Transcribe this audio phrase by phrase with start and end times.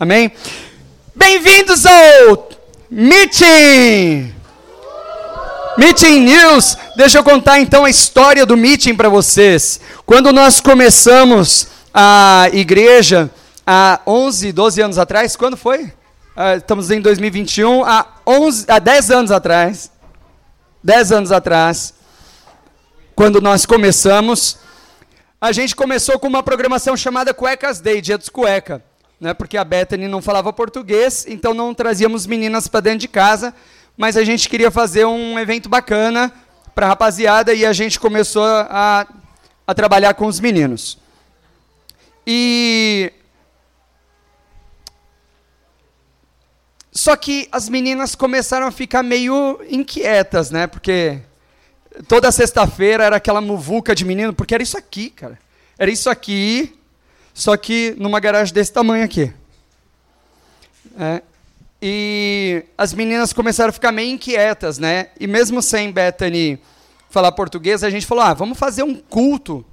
[0.00, 0.32] Amém?
[1.14, 2.48] Bem-vindos ao
[2.90, 4.34] Meeting!
[5.76, 6.74] Meeting News.
[6.96, 9.78] Deixa eu contar então a história do Meeting para vocês.
[10.06, 13.30] Quando nós começamos a igreja
[13.66, 15.84] há 11, 12 anos atrás, quando foi?
[15.84, 19.92] Uh, estamos em 2021, há, 11, há 10 anos atrás.
[20.82, 21.92] 10 anos atrás,
[23.14, 24.56] quando nós começamos,
[25.38, 28.82] a gente começou com uma programação chamada Cuecas Day, Dia dos Cueca.
[29.20, 33.54] Né, porque a Bethany não falava português, então não trazíamos meninas para dentro de casa,
[33.94, 36.32] mas a gente queria fazer um evento bacana
[36.74, 39.06] para a rapaziada e a gente começou a,
[39.66, 40.96] a trabalhar com os meninos.
[42.26, 43.12] E
[46.92, 50.66] Só que as meninas começaram a ficar meio inquietas, né?
[50.66, 51.20] Porque
[52.08, 55.38] toda sexta-feira era aquela muvuca de menino, porque era isso aqui, cara.
[55.78, 56.78] Era isso aqui,
[57.40, 59.32] só que numa garagem desse tamanho aqui.
[60.98, 61.22] É,
[61.80, 65.08] e as meninas começaram a ficar meio inquietas, né?
[65.18, 66.60] E mesmo sem Bethany
[67.08, 69.64] falar português, a gente falou: ah, vamos fazer um culto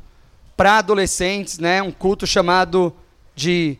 [0.55, 1.81] para adolescentes, né?
[1.81, 2.95] Um culto chamado
[3.35, 3.77] de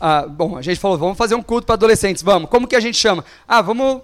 [0.00, 2.50] ah, bom, a gente falou, vamos fazer um culto para adolescentes, vamos.
[2.50, 3.24] Como que a gente chama?
[3.46, 4.02] Ah, vamos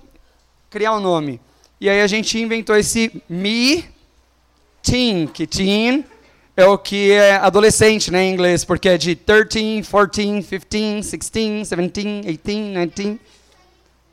[0.71, 1.41] criar um nome.
[1.81, 3.85] E aí a gente inventou esse Me
[4.85, 6.05] Teen, que teen
[6.57, 11.69] é o que é adolescente, né, em inglês, porque é de 13, 14, 15, 16,
[11.69, 13.21] 17, 18, 19.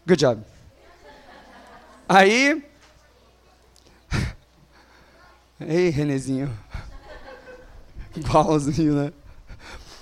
[0.06, 0.42] Good job.
[2.10, 2.62] Aí.
[5.66, 6.52] Ei, Renezinho.
[8.14, 9.14] Igualzinho, né?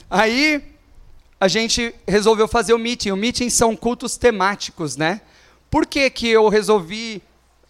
[0.09, 0.63] Aí
[1.39, 3.11] a gente resolveu fazer o meeting.
[3.11, 5.21] O meeting são cultos temáticos, né?
[5.69, 7.21] Por que, que eu resolvi,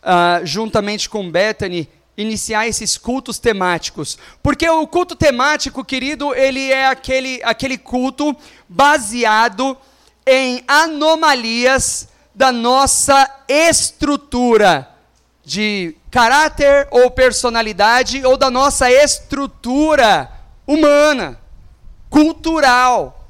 [0.02, 4.18] uh, juntamente com Bethany, iniciar esses cultos temáticos?
[4.44, 8.36] Porque o culto temático, querido, ele é aquele, aquele culto
[8.68, 9.78] baseado
[10.26, 14.88] em anomalias da nossa estrutura
[15.44, 20.32] de caráter ou personalidade ou da nossa estrutura
[20.66, 21.40] humana,
[22.10, 23.28] cultural.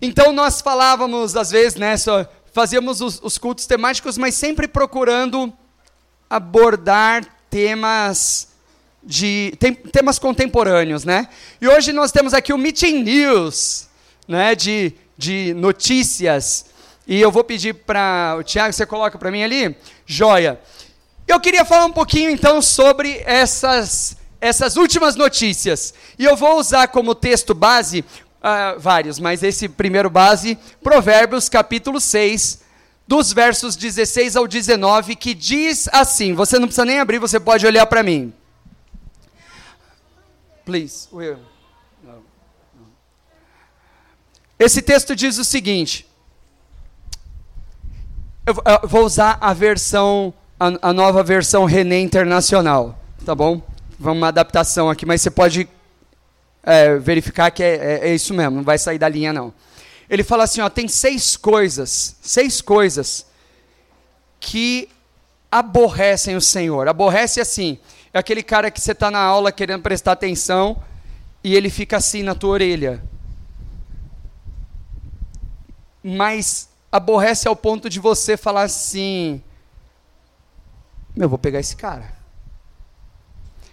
[0.00, 1.94] Então nós falávamos, às vezes, né,
[2.52, 5.52] fazíamos os, os cultos temáticos, mas sempre procurando
[6.28, 8.48] abordar temas
[9.02, 11.28] de tem, temas contemporâneos, né?
[11.60, 13.88] E hoje nós temos aqui o Meeting News,
[14.26, 16.66] né, de, de notícias.
[17.06, 19.76] E eu vou pedir para o Tiago, você coloca para mim ali?
[20.04, 20.60] Joia.
[21.26, 25.94] Eu queria falar um pouquinho então sobre essas essas últimas notícias.
[26.18, 32.00] E eu vou usar como texto base uh, vários, mas esse primeiro base, Provérbios capítulo
[32.00, 32.60] 6,
[33.06, 37.66] dos versos 16 ao 19, que diz assim: você não precisa nem abrir, você pode
[37.66, 38.32] olhar para mim.
[40.64, 41.08] Please.
[44.58, 46.06] Esse texto diz o seguinte.
[48.46, 53.60] Eu, eu vou usar a versão, a, a, nova versão René Internacional, tá bom?
[53.98, 55.68] Vamos uma adaptação aqui, mas você pode
[56.62, 59.52] é, verificar que é, é, é, isso mesmo, não vai sair da linha não.
[60.08, 63.26] Ele fala assim, ó, tem seis coisas, seis coisas
[64.38, 64.88] que
[65.50, 66.88] aborrecem o Senhor.
[66.88, 67.78] Aborrece assim,
[68.12, 70.82] é aquele cara que você está na aula querendo prestar atenção
[71.42, 73.02] e ele fica assim na tua orelha.
[76.02, 79.42] Mas aborrece ao ponto de você falar assim:
[81.14, 82.16] Meu, vou pegar esse cara.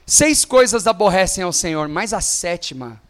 [0.06, 3.02] Seis coisas aborrecem ao Senhor, mas a sétima,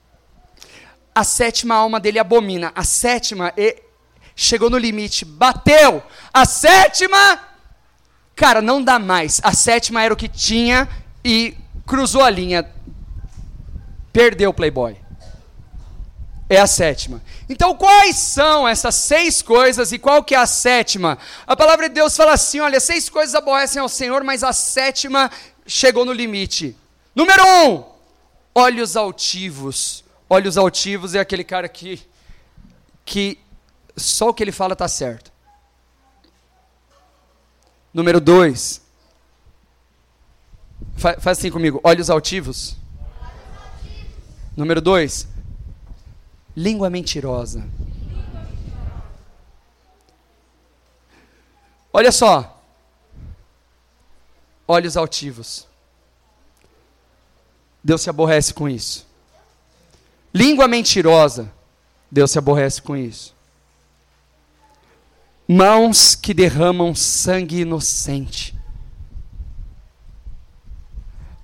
[1.13, 2.72] a sétima alma dele abomina.
[2.75, 3.53] A sétima
[4.35, 6.01] chegou no limite, bateu.
[6.34, 7.40] A sétima,
[8.35, 9.40] cara, não dá mais.
[9.44, 10.88] A sétima era o que tinha
[11.23, 12.69] e cruzou a linha.
[14.12, 14.97] Perdeu o Playboy.
[16.50, 17.22] É a sétima.
[17.50, 21.18] Então, quais são essas seis coisas e qual que é a sétima?
[21.47, 25.31] A palavra de Deus fala assim: olha, seis coisas aborrecem ao Senhor, mas a sétima
[25.66, 26.78] chegou no limite.
[27.16, 27.84] Número um,
[28.53, 30.03] olhos altivos.
[30.34, 32.04] Olhos altivos é aquele cara que,
[33.06, 33.38] que
[33.96, 35.32] só o que ele fala está certo.
[37.94, 38.82] Número dois,
[40.97, 42.76] fa faz assim comigo, olhos altivos.
[44.58, 45.28] Número dois,
[46.58, 47.64] língua mentirosa.
[51.94, 52.59] Olha só,
[54.68, 55.68] olhos altivos.
[57.84, 59.13] Deus se aborrece com isso.
[60.34, 61.52] Língua mentirosa,
[62.09, 63.35] Deus se aborrece com isso.
[65.47, 68.56] Mãos que derramam sangue inocente.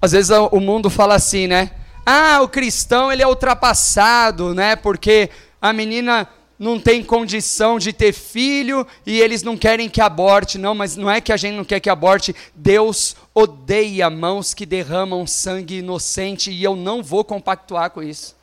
[0.01, 1.71] Às vezes o mundo fala assim, né?
[2.06, 4.75] Ah, o cristão ele é ultrapassado, né?
[4.75, 5.30] Porque
[5.62, 6.27] a menina
[6.57, 10.57] não tem condição de ter filho e eles não querem que aborte.
[10.57, 12.35] Não, mas não é que a gente não quer que aborte.
[12.56, 18.38] Deus odeia mãos que derramam sangue inocente e eu não vou compactuar com isso.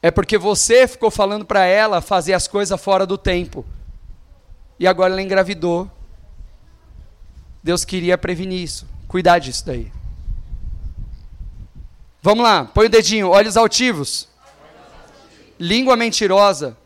[0.00, 3.64] É porque você ficou falando para ela fazer as coisas fora do tempo.
[4.78, 5.90] E agora ela engravidou.
[7.62, 8.86] Deus queria prevenir isso.
[9.08, 9.90] Cuidar disso daí.
[12.22, 14.28] Vamos lá, põe o dedinho, olhos altivos.
[15.58, 16.76] Língua mentirosa.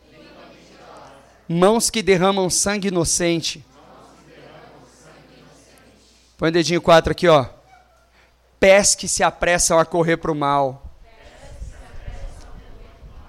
[1.47, 3.63] Mãos que derramam sangue inocente.
[6.37, 7.45] Põe o dedinho 4 aqui, ó.
[8.59, 10.82] Pés que se apressam a correr para o mal.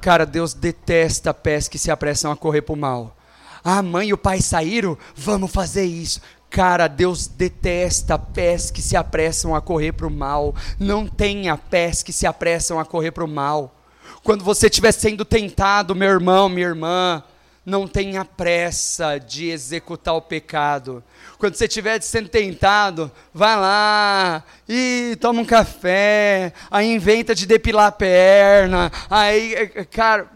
[0.05, 3.17] Cara, Deus detesta pés que se apressam a correr para o mal.
[3.65, 4.99] Ah, a mãe e o pai saíram?
[5.17, 6.21] Vamos fazer isso.
[6.51, 10.55] Cara, Deus detesta pés que se apressam a correr para o mal.
[10.79, 13.75] Não tenha pés que se apressam a correr para o mal.
[14.23, 17.23] Quando você estiver sendo tentado, meu irmão, minha irmã,
[17.65, 21.03] não tenha pressa de executar o pecado.
[21.39, 27.87] Quando você estiver sendo tentado, vai lá e toma um café, aí inventa de depilar
[27.87, 30.31] a perna, aí, cara,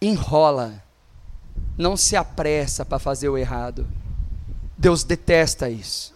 [0.00, 0.82] enrola.
[1.76, 3.86] Não se apressa para fazer o errado.
[4.76, 6.14] Deus detesta isso.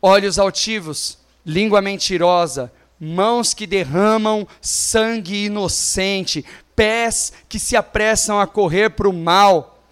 [0.00, 8.90] Olhos altivos, língua mentirosa, mãos que derramam sangue inocente, pés que se apressam a correr
[8.90, 9.82] para o mal,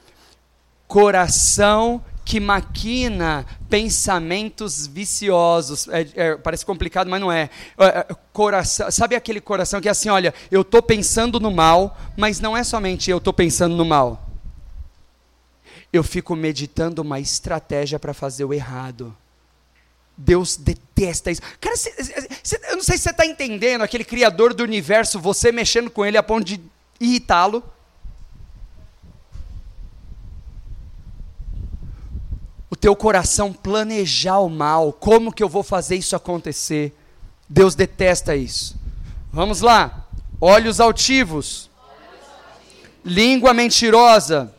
[0.87, 5.87] coração que maquina pensamentos viciosos.
[5.89, 7.49] É, é, parece complicado, mas não é.
[7.79, 7.87] é.
[7.87, 12.41] é coração, sabe aquele coração que é assim, olha, eu estou pensando no mal, mas
[12.41, 14.29] não é somente eu estou pensando no mal.
[15.93, 19.17] Eu fico meditando uma estratégia para fazer o errado.
[20.17, 21.43] Deus detesta isso.
[21.61, 21.93] Cara, cê,
[22.43, 26.05] cê, eu não sei se você está entendendo aquele criador do universo, você mexendo com
[26.05, 26.61] ele a ponto de
[26.99, 27.63] irritá-lo.
[32.71, 36.97] O teu coração planejar o mal, como que eu vou fazer isso acontecer?
[37.49, 38.77] Deus detesta isso.
[39.31, 40.07] Vamos lá.
[40.41, 41.71] Olhos altivos.
[43.05, 44.56] Língua mentirosa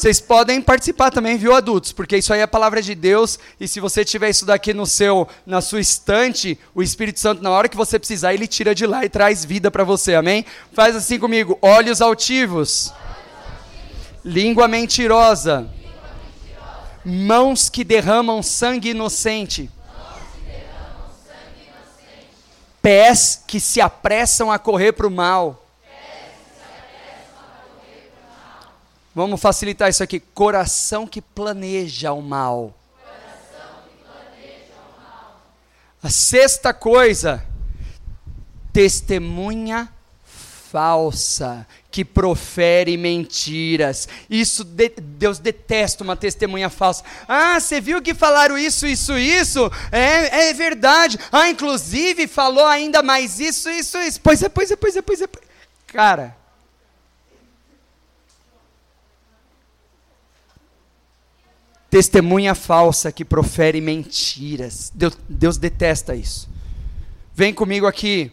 [0.00, 1.92] vocês podem participar também, viu, adultos?
[1.92, 3.38] Porque isso aí é a palavra de Deus.
[3.60, 7.50] E se você tiver isso daqui no seu, na sua estante, o Espírito Santo, na
[7.50, 10.14] hora que você precisar, ele tira de lá e traz vida para você.
[10.14, 10.46] Amém?
[10.72, 12.94] Faz assim comigo: olhos altivos,
[14.24, 15.68] língua mentirosa,
[17.04, 19.70] mãos que derramam sangue inocente.
[22.80, 25.69] Pés que se apressam a correr para o mal
[29.20, 30.18] Vamos facilitar isso aqui.
[30.18, 32.74] Coração que planeja o mal.
[36.02, 37.44] A sexta coisa,
[38.72, 39.92] testemunha
[40.24, 44.08] falsa, que profere mentiras.
[44.30, 47.04] Isso de, Deus detesta uma testemunha falsa.
[47.28, 49.70] Ah, você viu que falaram isso, isso, isso?
[49.92, 51.18] É, é verdade.
[51.30, 54.18] Ah, inclusive falou ainda mais isso, isso, isso.
[54.22, 55.28] Pois é, pois é, pois é, pois é.
[55.88, 56.39] Cara,
[61.90, 64.92] testemunha falsa que profere mentiras.
[64.94, 66.48] Deus, Deus detesta isso.
[67.34, 68.30] Vem comigo aqui.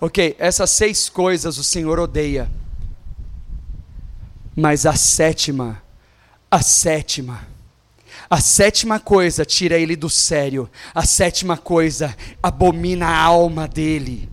[0.00, 2.50] Ok, essas seis coisas o Senhor odeia.
[4.56, 5.82] Mas a sétima,
[6.50, 7.46] a sétima,
[8.28, 10.70] a sétima coisa tira ele do sério.
[10.94, 14.30] A sétima coisa abomina a alma dele.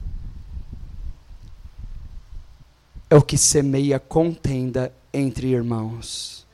[3.09, 6.47] É o que semeia contenda entre irmãos.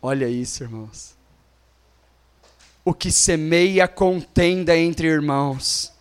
[0.00, 1.15] Olha isso, irmãos
[2.86, 5.92] o que semeia contenda entre irmãos.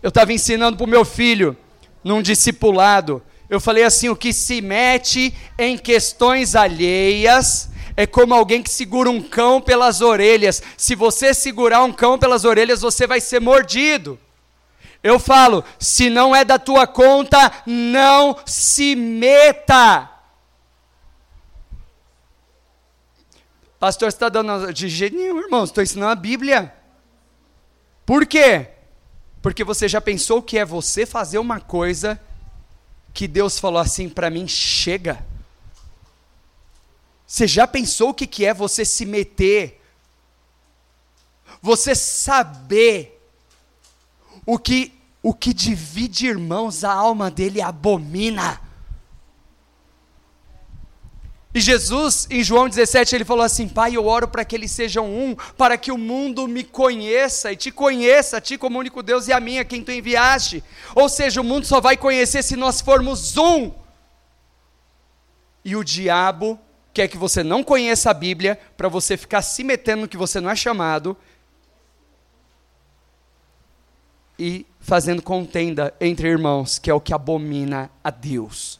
[0.00, 1.56] Eu estava ensinando para o meu filho,
[2.04, 8.62] num discipulado, eu falei assim: o que se mete em questões alheias é como alguém
[8.62, 10.62] que segura um cão pelas orelhas.
[10.76, 14.16] Se você segurar um cão pelas orelhas, você vai ser mordido.
[15.02, 20.09] Eu falo: se não é da tua conta, não se meta.
[23.80, 25.64] Pastor, você está dando de jeito nenhum, irmão.
[25.64, 26.72] Estou ensinando a Bíblia.
[28.04, 28.68] Por quê?
[29.40, 32.20] Porque você já pensou que é você fazer uma coisa
[33.14, 35.24] que Deus falou assim para mim: chega.
[37.26, 39.80] Você já pensou o que, que é você se meter?
[41.62, 43.18] Você saber
[44.44, 48.60] o que, o que divide irmãos, a alma dele abomina.
[51.52, 55.06] E Jesus, em João 17, ele falou assim: Pai, eu oro para que eles sejam
[55.06, 59.26] um, para que o mundo me conheça e te conheça, a ti como único Deus
[59.26, 60.62] e a mim, a quem tu enviaste.
[60.94, 63.72] Ou seja, o mundo só vai conhecer se nós formos um.
[65.64, 66.58] E o diabo
[66.94, 70.40] quer que você não conheça a Bíblia, para você ficar se metendo no que você
[70.40, 71.16] não é chamado
[74.38, 78.79] e fazendo contenda entre irmãos, que é o que abomina a Deus.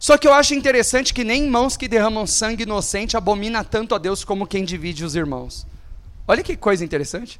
[0.00, 3.98] Só que eu acho interessante que nem mãos que derramam sangue inocente abomina tanto a
[3.98, 5.66] Deus como quem divide os irmãos.
[6.26, 7.38] Olha que coisa interessante.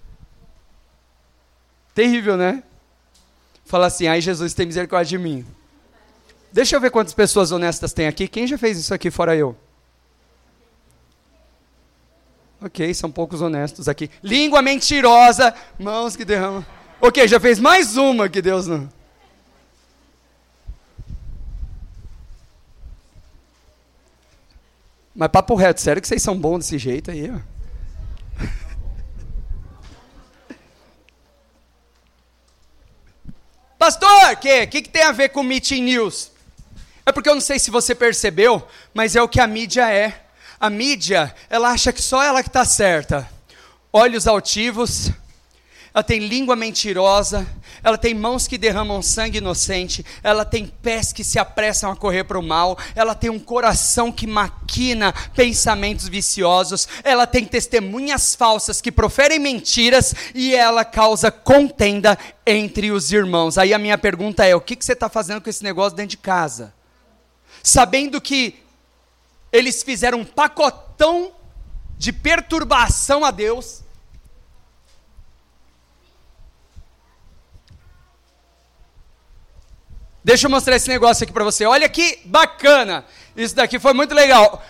[1.95, 2.63] Terrível, né?
[3.65, 5.47] Fala assim, ai Jesus, tem misericórdia de mim.
[6.53, 8.29] Deixa eu ver quantas pessoas honestas tem aqui.
[8.29, 9.57] Quem já fez isso aqui fora eu?
[12.61, 14.11] Ok, são poucos honestos aqui.
[14.23, 16.67] Língua mentirosa, mãos que derramam.
[17.01, 19.00] Ok, já fez mais uma que Deus não.
[25.15, 27.39] Mas papo reto, sério que vocês são bons desse jeito aí, ó?
[33.79, 36.31] Pastor, que que, que tem a ver com Meeting News?
[37.05, 38.63] É porque eu não sei se você percebeu,
[38.93, 40.27] mas é o que a mídia é.
[40.61, 43.27] A mídia, ela acha que só ela que está certa.
[43.93, 45.11] Olhos altivos,
[45.93, 47.47] ela tem língua mentirosa,
[47.83, 52.25] ela tem mãos que derramam sangue inocente, ela tem pés que se apressam a correr
[52.25, 58.81] para o mal, ela tem um coração que maquina pensamentos viciosos, ela tem testemunhas falsas
[58.81, 62.17] que proferem mentiras e ela causa contenda
[62.47, 63.59] entre os irmãos.
[63.59, 66.11] Aí a minha pergunta é: o que, que você está fazendo com esse negócio dentro
[66.11, 66.73] de casa?
[67.65, 68.63] Sabendo que
[69.53, 71.33] eles fizeram um pacotão
[71.99, 73.83] de perturbação a Deus
[80.23, 81.65] Deixa eu mostrar esse negócio aqui para você.
[81.65, 83.05] Olha que bacana.
[83.35, 84.63] Isso daqui foi muito legal.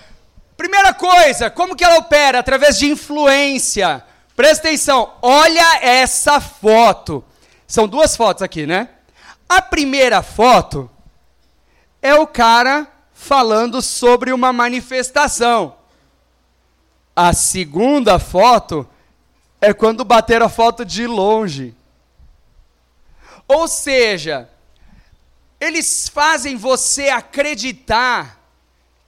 [0.57, 2.39] Primeira coisa, como que ela opera?
[2.39, 4.05] Através de influência.
[4.37, 5.15] Presta atenção.
[5.21, 7.25] Olha essa foto.
[7.67, 8.89] São duas fotos aqui, né?
[9.49, 10.91] A primeira foto
[12.01, 15.77] é o cara falando sobre uma manifestação.
[17.15, 18.89] A segunda foto
[19.61, 21.75] é quando bateram a foto de longe.
[23.47, 24.49] Ou seja,
[25.61, 28.41] eles fazem você acreditar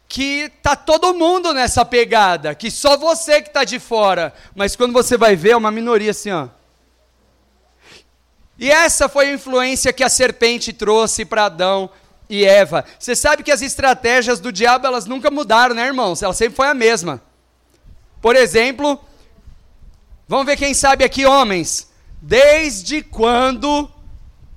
[0.06, 4.92] que tá todo mundo nessa pegada, que só você que está de fora, mas quando
[4.92, 6.48] você vai ver é uma minoria assim, ó.
[8.58, 11.88] E essa foi a influência que a serpente trouxe para Adão
[12.28, 12.84] e Eva.
[12.98, 16.22] Você sabe que as estratégias do diabo elas nunca mudaram, né, irmãos?
[16.22, 17.22] Ela sempre foi a mesma.
[18.20, 19.02] Por exemplo,
[20.28, 21.90] vamos ver quem sabe aqui, homens.
[22.20, 23.90] Desde quando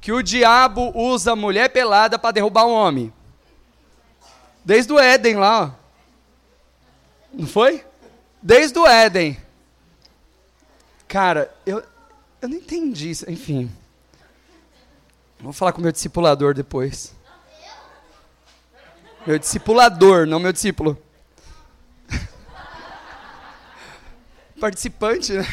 [0.06, 3.12] que o diabo usa a mulher pelada para derrubar um homem.
[4.64, 5.72] Desde o Éden lá, ó.
[7.34, 7.84] Não foi?
[8.40, 9.36] Desde o Éden.
[11.08, 11.84] Cara, eu,
[12.40, 13.28] eu não entendi isso.
[13.28, 13.72] Enfim.
[15.40, 17.12] Vou falar com o meu discipulador depois.
[19.26, 21.02] Meu discipulador, não meu discípulo.
[24.62, 25.48] Participante, né?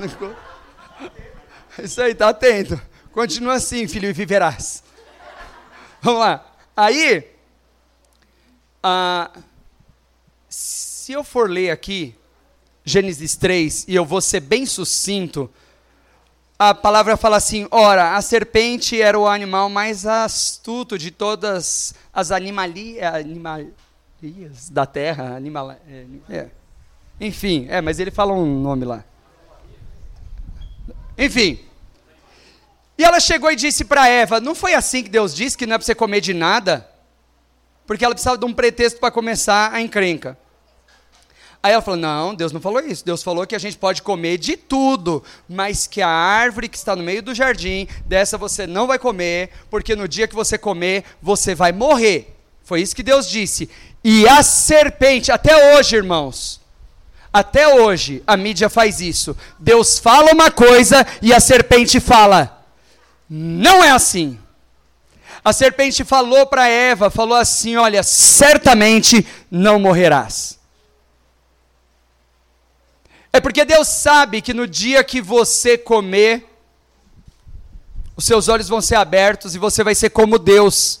[1.78, 2.80] Isso aí, tá atento.
[3.12, 4.82] Continua assim, filho, e viverás.
[6.00, 6.44] Vamos lá.
[6.74, 7.28] Aí,
[10.48, 12.14] se eu for ler aqui,
[12.84, 15.50] Gênesis 3, e eu vou ser bem sucinto,
[16.58, 22.30] a palavra fala assim: ora, a serpente era o animal mais astuto de todas as
[22.30, 25.36] animali animalias da terra.
[25.36, 26.48] Animal, é, é.
[27.20, 29.04] Enfim, é, mas ele fala um nome lá.
[31.18, 31.60] Enfim,
[32.98, 35.74] e ela chegou e disse para Eva: Não foi assim que Deus disse que não
[35.74, 36.88] é para você comer de nada?
[37.86, 40.38] Porque ela precisava de um pretexto para começar a encrenca.
[41.62, 43.04] Aí ela falou: Não, Deus não falou isso.
[43.04, 46.94] Deus falou que a gente pode comer de tudo, mas que a árvore que está
[46.96, 51.04] no meio do jardim, dessa você não vai comer, porque no dia que você comer,
[51.20, 52.36] você vai morrer.
[52.64, 53.70] Foi isso que Deus disse.
[54.04, 56.60] E a serpente, até hoje, irmãos,
[57.32, 59.36] até hoje a mídia faz isso.
[59.58, 62.61] Deus fala uma coisa e a serpente fala:
[63.34, 64.38] não é assim.
[65.42, 70.58] A serpente falou para Eva, falou assim: Olha, certamente não morrerás.
[73.32, 76.46] É porque Deus sabe que no dia que você comer,
[78.14, 81.00] os seus olhos vão ser abertos e você vai ser como Deus.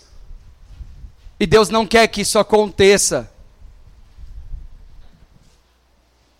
[1.38, 3.30] E Deus não quer que isso aconteça.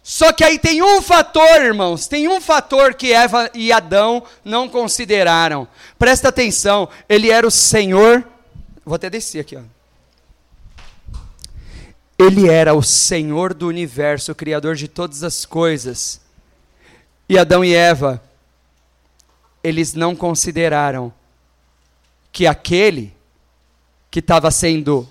[0.03, 4.69] Só que aí tem um fator, irmãos, tem um fator que Eva e Adão não
[4.69, 5.69] consideraram.
[5.97, 8.27] Presta atenção, ele era o Senhor.
[8.85, 9.63] Vou até descer aqui, ó.
[12.19, 16.21] Ele era o Senhor do universo, o Criador de todas as coisas.
[17.29, 18.23] E Adão e Eva,
[19.63, 21.13] eles não consideraram
[22.33, 23.15] que aquele
[24.11, 25.09] que estava sendo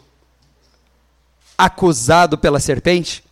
[1.57, 3.23] acusado pela serpente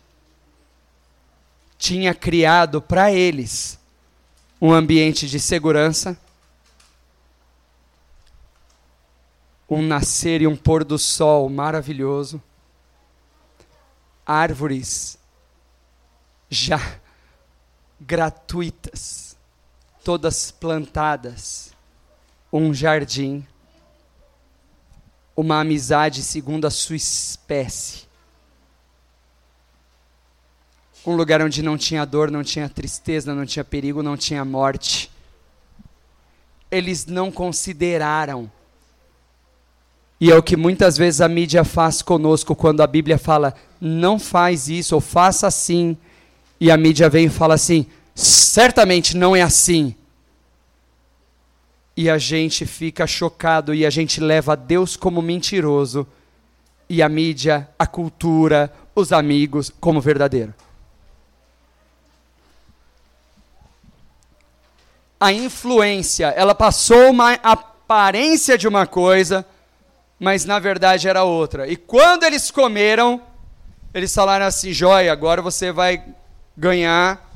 [1.80, 3.78] tinha criado para eles
[4.60, 6.14] um ambiente de segurança,
[9.66, 12.40] um nascer e um pôr do sol maravilhoso,
[14.26, 15.18] árvores
[16.50, 17.00] já
[17.98, 19.34] gratuitas,
[20.04, 21.72] todas plantadas,
[22.52, 23.46] um jardim,
[25.34, 28.09] uma amizade segundo a sua espécie
[31.06, 35.10] um lugar onde não tinha dor, não tinha tristeza, não tinha perigo, não tinha morte.
[36.70, 38.50] Eles não consideraram.
[40.20, 44.18] E é o que muitas vezes a mídia faz conosco quando a Bíblia fala, não
[44.18, 45.96] faz isso, ou faça assim.
[46.60, 49.94] E a mídia vem e fala assim, certamente não é assim.
[51.96, 56.06] E a gente fica chocado e a gente leva Deus como mentiroso
[56.88, 60.52] e a mídia, a cultura, os amigos como verdadeiro.
[65.20, 66.28] A influência.
[66.28, 69.46] Ela passou uma aparência de uma coisa,
[70.18, 71.68] mas na verdade era outra.
[71.68, 73.20] E quando eles comeram,
[73.92, 76.02] eles falaram assim: joia, agora você vai
[76.56, 77.30] ganhar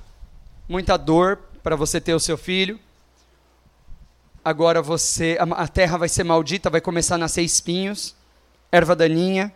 [0.67, 2.81] muita dor para você ter o seu filho.
[4.43, 8.15] Agora você, a terra vai ser maldita, vai começar a nascer espinhos,
[8.71, 9.53] erva daninha.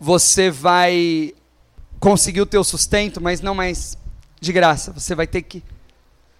[0.00, 1.32] Você vai
[2.00, 3.96] conseguir o teu sustento, mas não mais
[4.40, 4.92] de graça.
[4.92, 5.62] Você vai ter que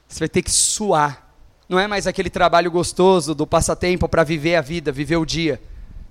[0.09, 1.29] você vai ter que suar.
[1.68, 5.61] Não é mais aquele trabalho gostoso do passatempo para viver a vida, viver o dia.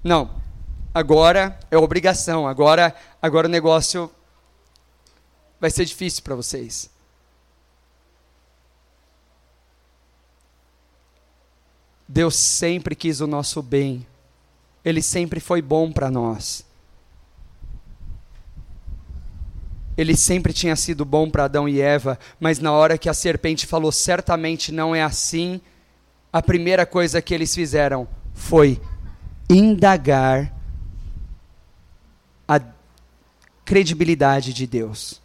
[0.04, 0.30] Não.
[0.94, 2.48] Agora é obrigação.
[2.48, 4.12] Agora, agora o negócio
[5.60, 6.92] vai ser difícil para vocês.
[12.08, 14.06] Deus sempre quis o nosso bem.
[14.86, 16.67] Ele sempre foi bom para nós.
[19.98, 23.66] Ele sempre tinha sido bom para Adão e Eva, mas na hora que a serpente
[23.66, 25.60] falou certamente não é assim,
[26.32, 28.80] a primeira coisa que eles fizeram foi
[29.50, 30.54] indagar
[32.48, 32.62] a
[33.66, 35.20] credibilidade de Deus.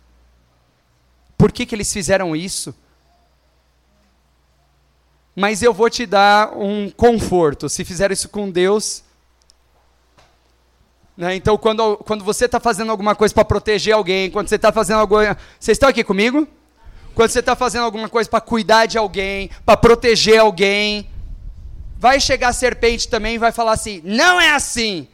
[1.36, 2.74] Por que, que eles fizeram isso?
[5.34, 7.68] Mas eu vou te dar um conforto.
[7.68, 9.02] Se fizeram isso com Deus,
[11.16, 11.36] né?
[11.36, 15.00] Então, quando, quando você está fazendo alguma coisa para proteger alguém, quando você está fazendo
[15.00, 15.36] alguma.
[15.58, 16.48] Vocês estão aqui comigo?
[17.14, 21.08] Quando você está fazendo alguma coisa para cuidar de alguém, para proteger alguém,
[21.98, 25.06] vai chegar a serpente também e vai falar assim: não é assim.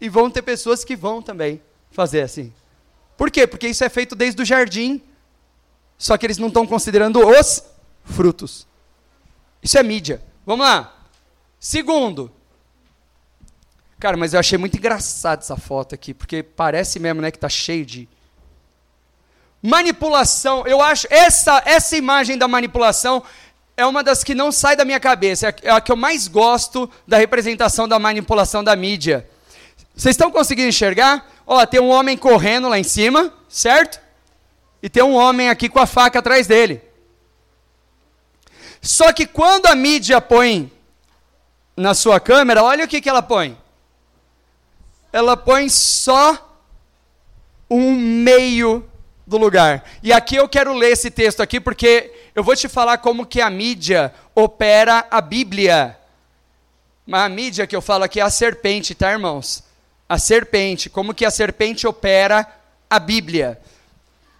[0.00, 2.52] E vão ter pessoas que vão também fazer assim.
[3.16, 3.46] Por quê?
[3.46, 5.02] Porque isso é feito desde o jardim.
[5.96, 7.64] Só que eles não estão considerando os
[8.04, 8.68] frutos.
[9.60, 10.22] Isso é mídia.
[10.46, 10.94] Vamos lá.
[11.58, 12.30] Segundo,
[13.98, 17.48] Cara, mas eu achei muito engraçado essa foto aqui, porque parece mesmo, né, que tá
[17.48, 18.08] cheio de
[19.60, 20.64] manipulação.
[20.66, 23.24] Eu acho essa essa imagem da manipulação
[23.76, 25.52] é uma das que não sai da minha cabeça.
[25.62, 29.28] É a que eu mais gosto da representação da manipulação da mídia.
[29.96, 31.28] Vocês estão conseguindo enxergar?
[31.44, 34.00] Ó, tem um homem correndo lá em cima, certo?
[34.80, 36.80] E tem um homem aqui com a faca atrás dele.
[38.80, 40.70] Só que quando a mídia põe
[41.76, 43.58] na sua câmera, olha o que, que ela põe
[45.12, 46.60] ela põe só
[47.70, 48.88] um meio
[49.26, 49.84] do lugar.
[50.02, 53.40] E aqui eu quero ler esse texto aqui porque eu vou te falar como que
[53.40, 55.98] a mídia opera a Bíblia.
[57.06, 59.62] Mas a mídia que eu falo aqui é a serpente, tá, irmãos?
[60.08, 62.46] A serpente, como que a serpente opera
[62.88, 63.60] a Bíblia.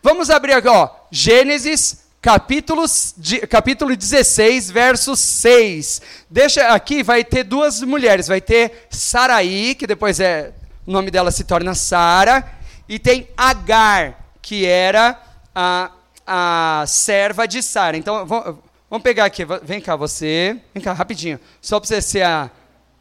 [0.02, 3.14] Vamos abrir aqui, ó, Gênesis capítulos,
[3.48, 6.02] capítulo 16, verso 6.
[6.28, 10.52] Deixa aqui, vai ter duas mulheres, vai ter Saraí, que depois é
[10.88, 12.50] o nome dela se torna Sara,
[12.88, 15.20] e tem Agar, que era
[15.54, 15.90] a,
[16.26, 17.94] a serva de Sara.
[17.94, 22.50] Então, vamos pegar aqui, vem cá você, vem cá rapidinho, só para você ser a,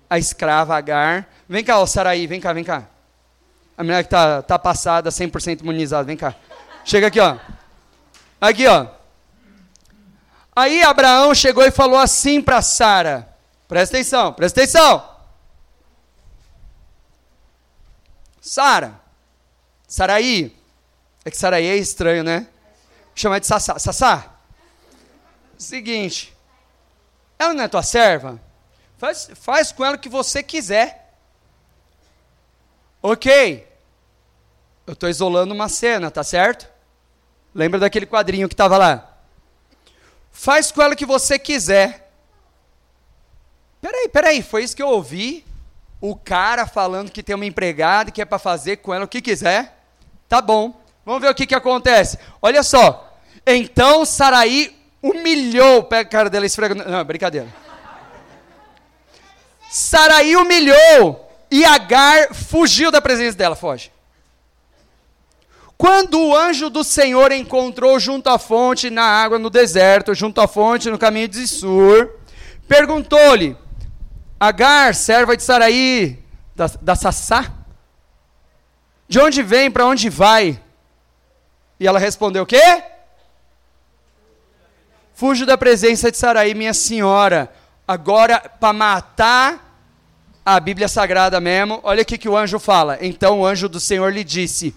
[0.09, 1.29] a escrava Agar.
[1.47, 2.83] Vem cá, ó, Saraí, vem cá, vem cá.
[3.77, 6.35] A mulher que está tá passada, 100% imunizada, vem cá.
[6.83, 7.37] Chega aqui, ó.
[8.41, 8.85] Aqui, ó.
[10.53, 13.29] Aí Abraão chegou e falou assim para Sara:
[13.65, 15.16] Presta atenção, presta atenção.
[18.47, 18.99] Sara.
[19.87, 20.55] Saraí.
[21.25, 22.47] É que Saraí é estranho, né?
[23.13, 23.77] Chama de Sassá.
[23.77, 24.35] Sassá.
[25.57, 26.35] Seguinte.
[27.37, 28.41] Ela não é tua serva?
[28.97, 31.13] Faz, faz com ela o que você quiser.
[33.01, 33.67] Ok.
[34.85, 36.67] Eu estou isolando uma cena, tá certo?
[37.53, 39.17] Lembra daquele quadrinho que estava lá?
[40.31, 42.11] Faz com ela o que você quiser.
[43.81, 45.46] Peraí, peraí, foi isso que eu ouvi?
[45.99, 49.21] O cara falando que tem uma empregada que é para fazer com ela o que
[49.21, 49.77] quiser?
[50.29, 50.79] Tá bom.
[51.05, 52.19] Vamos ver o que, que acontece.
[52.41, 53.17] Olha só.
[53.45, 55.83] Então Saraí humilhou.
[55.83, 56.75] Pega a cara dela e esfrega.
[56.75, 57.47] Não, brincadeira.
[59.69, 63.91] Saraí humilhou e Agar fugiu da presença dela, foge.
[65.77, 70.47] Quando o anjo do Senhor encontrou junto à fonte na água no deserto, junto à
[70.47, 72.11] fonte no caminho de Sur,
[72.67, 73.55] perguntou-lhe:
[74.39, 76.23] Agar, serva de Saraí,
[76.55, 77.51] da, da Sassá,
[79.07, 80.61] de onde vem, para onde vai?
[81.79, 82.83] E ela respondeu: O quê?
[85.13, 87.51] Fujo da presença de Saraí, minha senhora.
[87.87, 89.81] Agora, para matar
[90.45, 92.97] a Bíblia Sagrada mesmo, olha o que, o anjo fala.
[93.01, 94.75] Então o anjo do Senhor lhe disse: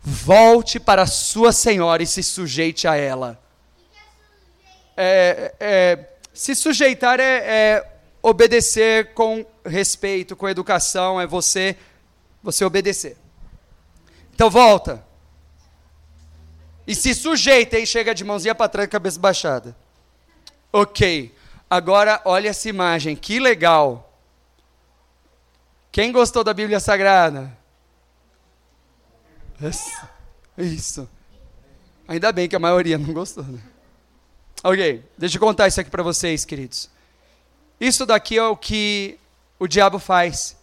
[0.00, 3.38] Volte para sua senhora e se sujeite a ela.
[4.96, 5.98] É, é,
[6.32, 7.93] se sujeitar é, é,
[8.24, 11.76] obedecer com respeito, com educação, é você,
[12.42, 13.18] você obedecer.
[14.34, 15.04] Então volta.
[16.86, 19.76] E se sujeita e chega de mãozinha para trás, cabeça baixada.
[20.72, 21.34] Ok.
[21.68, 24.18] Agora olha essa imagem, que legal.
[25.92, 27.54] Quem gostou da Bíblia Sagrada?
[30.56, 31.06] Isso.
[32.08, 33.60] Ainda bem que a maioria não gostou, né?
[34.62, 36.93] Ok, deixa eu contar isso aqui para vocês, queridos.
[37.80, 39.18] Isso daqui é o que
[39.58, 40.56] o diabo faz.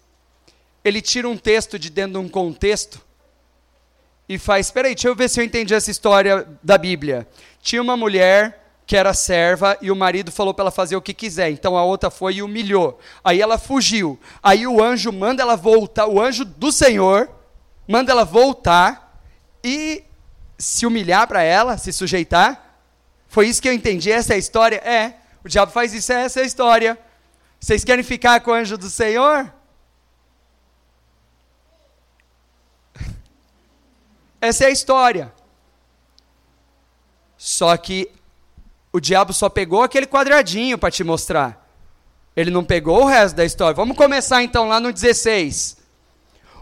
[0.84, 3.02] Ele tira um texto de dentro de um contexto
[4.28, 4.68] e faz.
[4.68, 7.28] Espera aí, deixa eu ver se eu entendi essa história da Bíblia.
[7.62, 11.14] Tinha uma mulher que era serva e o marido falou para ela fazer o que
[11.14, 11.50] quiser.
[11.50, 13.00] Então a outra foi e humilhou.
[13.24, 14.20] Aí ela fugiu.
[14.42, 17.30] Aí o anjo manda ela voltar, o anjo do Senhor
[17.88, 19.22] manda ela voltar
[19.64, 20.04] e
[20.58, 22.80] se humilhar para ela, se sujeitar.
[23.28, 24.78] Foi isso que eu entendi, essa é a história?
[24.78, 27.00] É, o diabo faz isso, essa é a história.
[27.60, 29.52] Vocês querem ficar com o anjo do Senhor?
[34.42, 35.32] Essa é a história.
[37.38, 38.12] Só que
[38.92, 41.68] o diabo só pegou aquele quadradinho para te mostrar.
[42.36, 43.76] Ele não pegou o resto da história.
[43.76, 45.78] Vamos começar então lá no 16.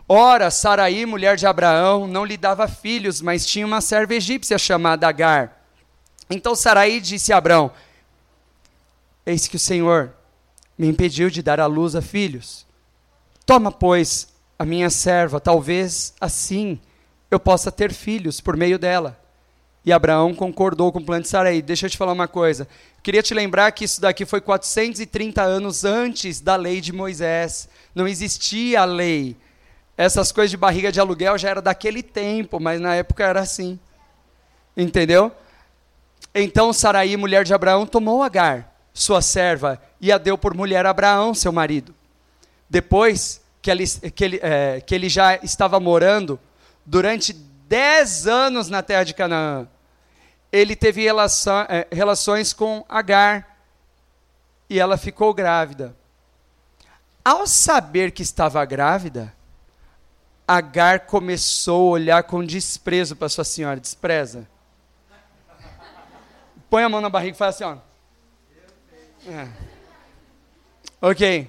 [0.07, 5.07] Ora, Saraí, mulher de Abraão, não lhe dava filhos, mas tinha uma serva egípcia chamada
[5.07, 5.63] Agar.
[6.29, 7.71] Então Saraí disse a Abraão:
[9.29, 10.11] Eis que o Senhor
[10.77, 12.65] me impediu de dar à luz a filhos.
[13.45, 16.79] Toma, pois, a minha serva, talvez assim
[17.29, 19.19] eu possa ter filhos por meio dela.
[19.85, 21.61] E Abraão concordou com o plano de Saraí.
[21.61, 22.67] Deixa eu te falar uma coisa.
[23.03, 27.69] Queria te lembrar que isso daqui foi 430 anos antes da lei de Moisés.
[27.93, 29.37] Não existia a lei
[29.99, 33.77] essas coisas de barriga de aluguel já era daquele tempo, mas na época era assim.
[34.75, 35.29] Entendeu?
[36.33, 40.89] Então Saraí, mulher de Abraão, tomou Agar, sua serva, e a deu por mulher a
[40.89, 41.95] Abraão, seu marido.
[42.69, 46.39] Depois que ele, que ele, é, que ele já estava morando
[46.85, 49.67] durante dez anos na terra de Canaã,
[50.51, 53.57] ele teve relação, é, relações com Agar
[54.69, 55.95] e ela ficou grávida.
[57.23, 59.33] Ao saber que estava grávida,
[60.47, 63.79] Agar começou a olhar com desprezo para sua senhora.
[63.79, 64.47] Despreza.
[66.69, 67.88] Põe a mão na barriga e faz assim, ó.
[69.29, 69.47] É.
[70.99, 71.47] Ok.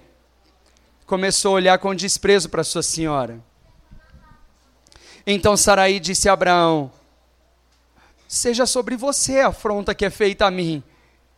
[1.07, 3.40] Começou a olhar com desprezo para sua senhora.
[5.27, 6.93] Então Saraí disse a Abraão:
[8.29, 10.83] Seja sobre você a afronta que é feita a mim.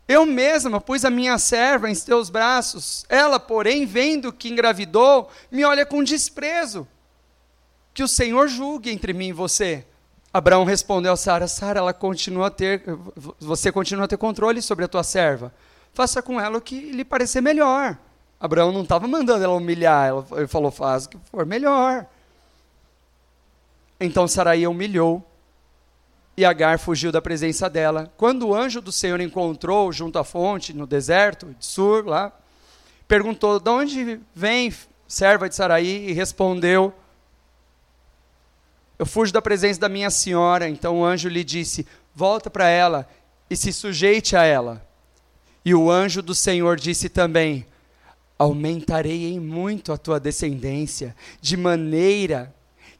[0.09, 3.07] Eu mesma pus a minha serva em teus braços.
[3.09, 6.89] Ela, porém, vendo que engravidou, me olha com desprezo
[7.95, 9.87] que o Senhor julgue entre mim e você.
[10.35, 12.83] Abraão respondeu a Sara: Sara, ela continua a ter,
[13.39, 15.55] você continua a ter controle sobre a tua serva.
[15.93, 17.99] Faça com ela o que lhe parecer melhor.
[18.41, 22.07] Abraão não estava mandando ela humilhar, ele falou: faz o que for melhor.
[24.01, 25.25] Então Saraí humilhou
[26.37, 28.13] e Agar fugiu da presença dela.
[28.17, 32.33] Quando o anjo do Senhor encontrou junto à fonte, no deserto de Sur, lá,
[33.07, 34.75] perguntou: De onde vem
[35.07, 36.09] serva de Saraí?
[36.09, 36.93] E respondeu:
[39.03, 40.69] eu fujo da presença da minha senhora.
[40.69, 43.09] Então o anjo lhe disse: Volta para ela
[43.51, 44.81] e se sujeite a ela.
[45.65, 47.67] E o anjo do Senhor disse também:
[48.43, 52.53] aumentarei em muito a tua descendência, de maneira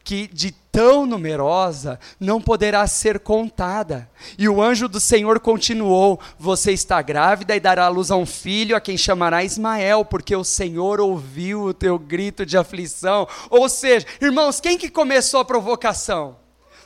[0.03, 4.09] que de tão numerosa não poderá ser contada.
[4.37, 8.75] E o anjo do Senhor continuou: Você está grávida e dará luz a um filho,
[8.75, 13.27] a quem chamará Ismael, porque o Senhor ouviu o teu grito de aflição.
[13.49, 16.37] Ou seja, irmãos, quem que começou a provocação?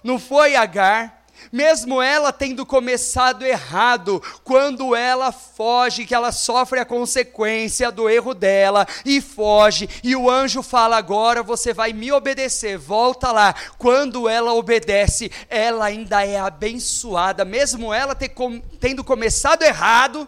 [0.03, 6.86] Não foi Agar, mesmo ela tendo começado errado, quando ela foge, que ela sofre a
[6.86, 12.77] consequência do erro dela e foge, e o anjo fala: agora você vai me obedecer,
[12.77, 13.53] volta lá.
[13.77, 20.27] Quando ela obedece, ela ainda é abençoada, mesmo ela com, tendo começado errado.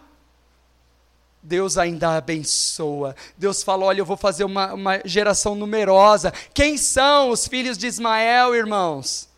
[1.42, 3.16] Deus ainda abençoa.
[3.36, 6.32] Deus fala: Olha, eu vou fazer uma, uma geração numerosa.
[6.52, 9.29] Quem são os filhos de Ismael, irmãos?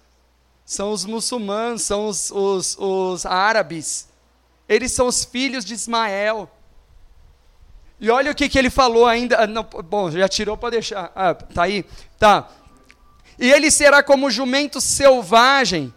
[0.64, 4.09] São os muçulmanos, são os, os, os árabes.
[4.68, 6.51] Eles são os filhos de Ismael.
[8.01, 9.42] E olha o que, que ele falou ainda.
[9.42, 11.12] Ah, não, bom, já tirou para deixar.
[11.14, 11.85] Ah, tá aí.
[12.18, 12.48] Tá.
[13.38, 15.92] E ele será como jumento selvagem.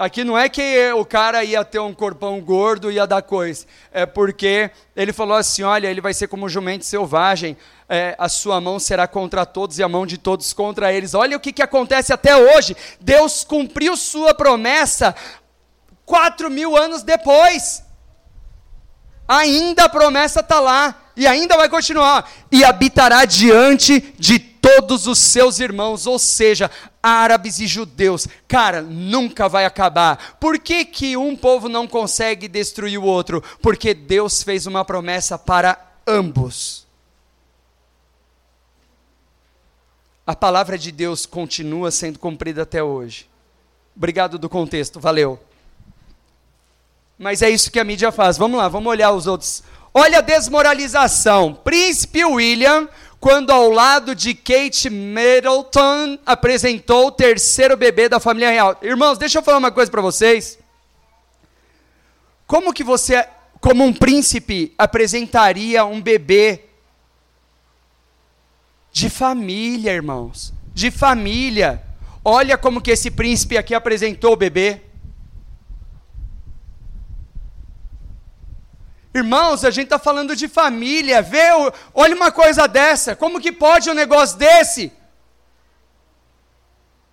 [0.00, 3.66] Aqui não é que o cara ia ter um corpão gordo e ia dar coisa.
[3.92, 7.54] É porque ele falou assim: olha, ele vai ser como um jumento selvagem
[7.86, 11.12] é, a sua mão será contra todos e a mão de todos contra eles.
[11.12, 12.74] Olha o que, que acontece até hoje.
[12.98, 15.14] Deus cumpriu sua promessa
[16.06, 17.82] quatro mil anos depois.
[19.28, 22.26] Ainda a promessa está lá e ainda vai continuar.
[22.50, 26.70] E habitará diante de todos os seus irmãos, ou seja,
[27.02, 28.28] árabes e judeus.
[28.46, 30.36] Cara, nunca vai acabar.
[30.38, 33.42] Por que, que um povo não consegue destruir o outro?
[33.62, 36.88] Porque Deus fez uma promessa para ambos.
[40.30, 43.28] a palavra de Deus continua sendo cumprida até hoje.
[43.96, 45.40] Obrigado do contexto, valeu.
[47.18, 48.38] Mas é isso que a mídia faz.
[48.38, 49.64] Vamos lá, vamos olhar os outros.
[49.92, 51.52] Olha a desmoralização.
[51.52, 52.88] Príncipe William,
[53.20, 58.78] quando ao lado de Kate Middleton, apresentou o terceiro bebê da família real.
[58.80, 60.58] Irmãos, deixa eu falar uma coisa para vocês.
[62.46, 63.28] Como que você,
[63.60, 66.64] como um príncipe, apresentaria um bebê
[68.90, 70.54] de família, irmãos.
[70.72, 71.82] De família.
[72.24, 74.80] Olha como que esse príncipe aqui apresentou o bebê.
[79.12, 81.20] Irmãos, a gente está falando de família.
[81.20, 81.48] Vê,
[81.92, 83.16] olha uma coisa dessa.
[83.16, 84.92] Como que pode um negócio desse?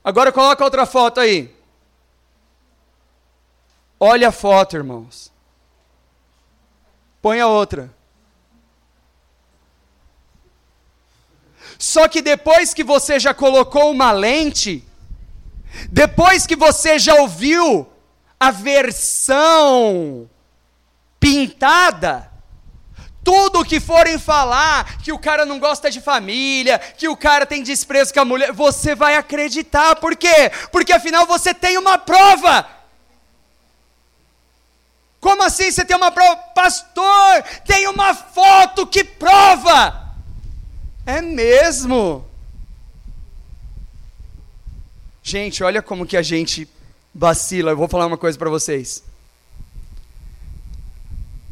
[0.04, 1.54] Agora coloca outra foto aí.
[4.00, 5.32] Olha a foto, irmãos.
[7.20, 7.90] Põe a outra.
[11.80, 14.84] Só que depois que você já colocou uma lente,
[15.90, 17.88] depois que você já ouviu
[18.40, 20.30] a versão
[21.20, 22.32] pintada,
[23.24, 27.62] tudo que forem falar que o cara não gosta de família, que o cara tem
[27.62, 29.98] desprezo com a mulher, você vai acreditar.
[29.98, 30.50] Por quê?
[30.72, 32.66] Porque afinal você tem uma prova.
[35.20, 36.38] Como assim você tem uma prova?
[36.56, 40.14] Pastor, tem uma foto que prova.
[41.06, 42.26] É mesmo?
[45.22, 46.66] Gente, olha como que a gente
[47.14, 47.72] vacila.
[47.72, 49.04] Eu vou falar uma coisa para vocês.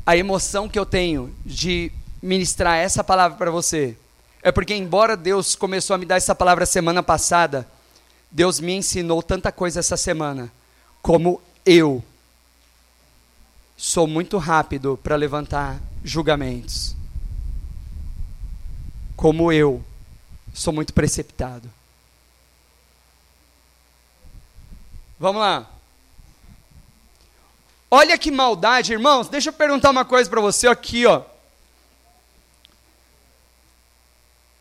[0.05, 1.91] A emoção que eu tenho de
[2.21, 3.97] ministrar essa palavra para você
[4.41, 7.67] é porque, embora Deus começou a me dar essa palavra semana passada,
[8.29, 10.51] Deus me ensinou tanta coisa essa semana,
[11.01, 12.03] como eu
[13.75, 16.95] sou muito rápido para levantar julgamentos
[19.15, 19.83] como eu,
[20.53, 21.69] sou muito precipitado.
[25.19, 25.69] Vamos lá.
[27.97, 29.29] Olha que maldade, irmãos.
[29.29, 31.21] Deixa eu perguntar uma coisa para você aqui, ó.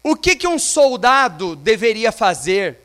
[0.05, 2.84] O que, que um soldado deveria fazer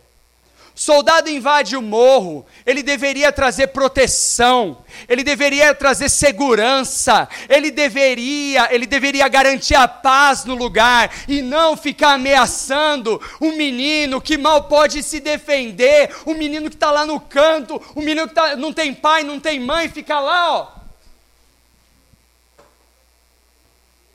[0.80, 4.78] Soldado invade o morro, ele deveria trazer proteção,
[5.10, 11.76] ele deveria trazer segurança, ele deveria, ele deveria garantir a paz no lugar e não
[11.76, 17.20] ficar ameaçando um menino que mal pode se defender, um menino que está lá no
[17.20, 20.68] canto, um menino que tá, não tem pai, não tem mãe, fica lá, ó.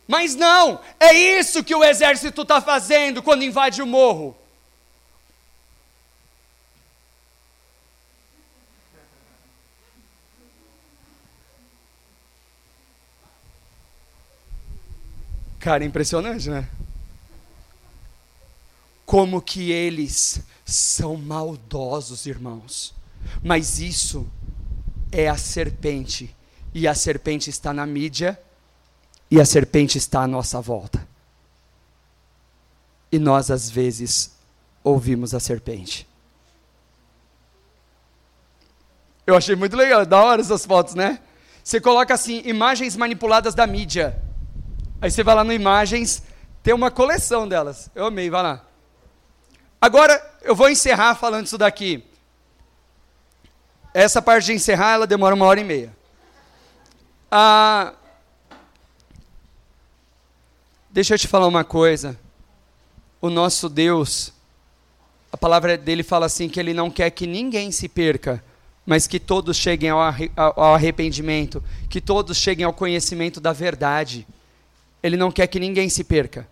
[0.09, 4.35] Mas não, é isso que o exército está fazendo quando invade o morro.
[15.65, 16.69] Cara, impressionante, né?
[19.07, 22.95] Como que eles são maldosos, irmãos.
[23.43, 24.27] Mas isso
[25.11, 26.37] é a serpente.
[26.75, 28.39] E a serpente está na mídia.
[29.31, 31.09] E a serpente está à nossa volta.
[33.11, 34.33] e nós às vezes
[34.83, 36.07] ouvimos a serpente.
[39.27, 41.21] Eu achei muito legal, da hora essas fotos, né?
[41.63, 44.24] Você coloca assim, imagens manipuladas da mídia.
[45.05, 46.23] Aí você vai lá no imagens,
[46.63, 47.91] tem uma coleção delas.
[47.95, 48.65] Eu amei, vai lá.
[49.79, 52.03] Agora, eu vou encerrar falando isso daqui.
[53.93, 55.95] Essa parte de encerrar, ela demora uma hora e meia.
[57.31, 57.93] Ah,
[60.89, 62.19] deixa eu te falar uma coisa.
[63.21, 64.33] O nosso Deus,
[65.31, 68.43] a palavra dele fala assim que ele não quer que ninguém se perca,
[68.87, 70.01] mas que todos cheguem ao,
[70.35, 74.27] ao arrependimento, que todos cheguem ao conhecimento da verdade.
[75.05, 76.49] Ele não quer que ninguém se perca.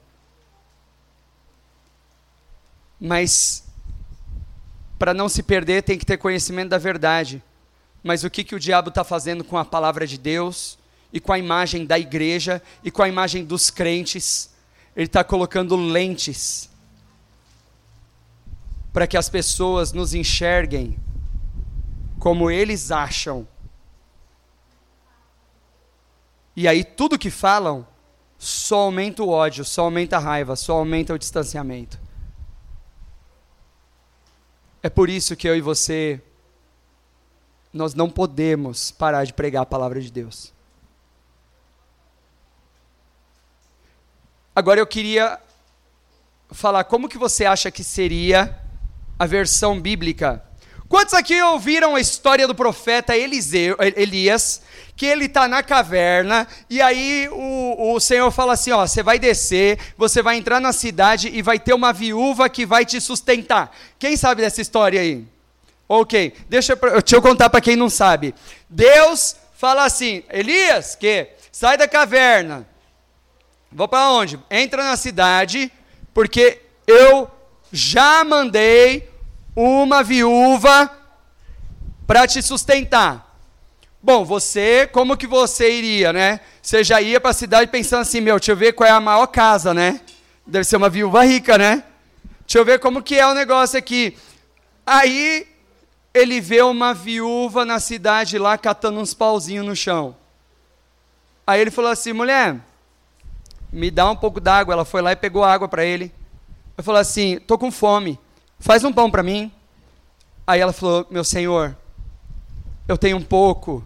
[3.01, 3.65] Mas
[4.99, 7.43] para não se perder tem que ter conhecimento da verdade.
[8.05, 10.79] Mas o que, que o diabo está fazendo com a palavra de Deus
[11.11, 14.51] e com a imagem da igreja e com a imagem dos crentes?
[14.95, 16.69] Ele está colocando lentes
[18.93, 20.99] para que as pessoas nos enxerguem
[22.19, 23.49] como eles acham.
[26.55, 27.91] E aí tudo que falam
[28.45, 31.97] só aumenta o ódio, só aumenta a raiva, só aumenta o distanciamento.
[34.83, 36.21] É por isso que eu e você
[37.73, 40.53] nós não podemos parar de pregar a palavra de Deus.
[44.57, 45.41] Agora eu queria
[46.51, 48.61] falar como que você acha que seria
[49.17, 50.45] a versão bíblica
[50.93, 54.61] Quantos aqui ouviram a história do profeta Eliseu, Elias,
[54.95, 59.19] que ele está na caverna, e aí o, o Senhor fala assim: ó, você vai
[59.19, 63.75] descer, você vai entrar na cidade e vai ter uma viúva que vai te sustentar.
[63.99, 65.25] Quem sabe dessa história aí?
[65.89, 68.35] Ok, deixa, deixa eu contar para quem não sabe.
[68.69, 72.69] Deus fala assim: Elias, que sai da caverna.
[73.73, 74.39] Vou para onde?
[74.51, 75.73] Entra na cidade,
[76.13, 77.31] porque eu
[77.73, 79.11] já mandei
[79.55, 80.91] uma viúva
[82.07, 83.31] para te sustentar.
[84.03, 86.41] Bom, você, como que você iria, né?
[86.61, 89.01] Você já ia para a cidade pensando assim, meu, deixa eu ver qual é a
[89.01, 90.01] maior casa, né?
[90.47, 91.85] Deve ser uma viúva rica, né?
[92.41, 94.17] Deixa eu ver como que é o negócio aqui.
[94.85, 95.47] Aí
[96.13, 100.17] ele vê uma viúva na cidade lá catando uns pauzinhos no chão.
[101.47, 102.57] Aí ele falou assim, mulher,
[103.73, 104.75] me dá um pouco d'água.
[104.75, 106.13] Ela foi lá e pegou água para ele.
[106.77, 108.19] Ele falou assim, tô com fome
[108.63, 109.53] faz um pão para mim.
[110.47, 111.77] Aí ela falou: Meu senhor,
[112.89, 113.85] eu tenho um pouco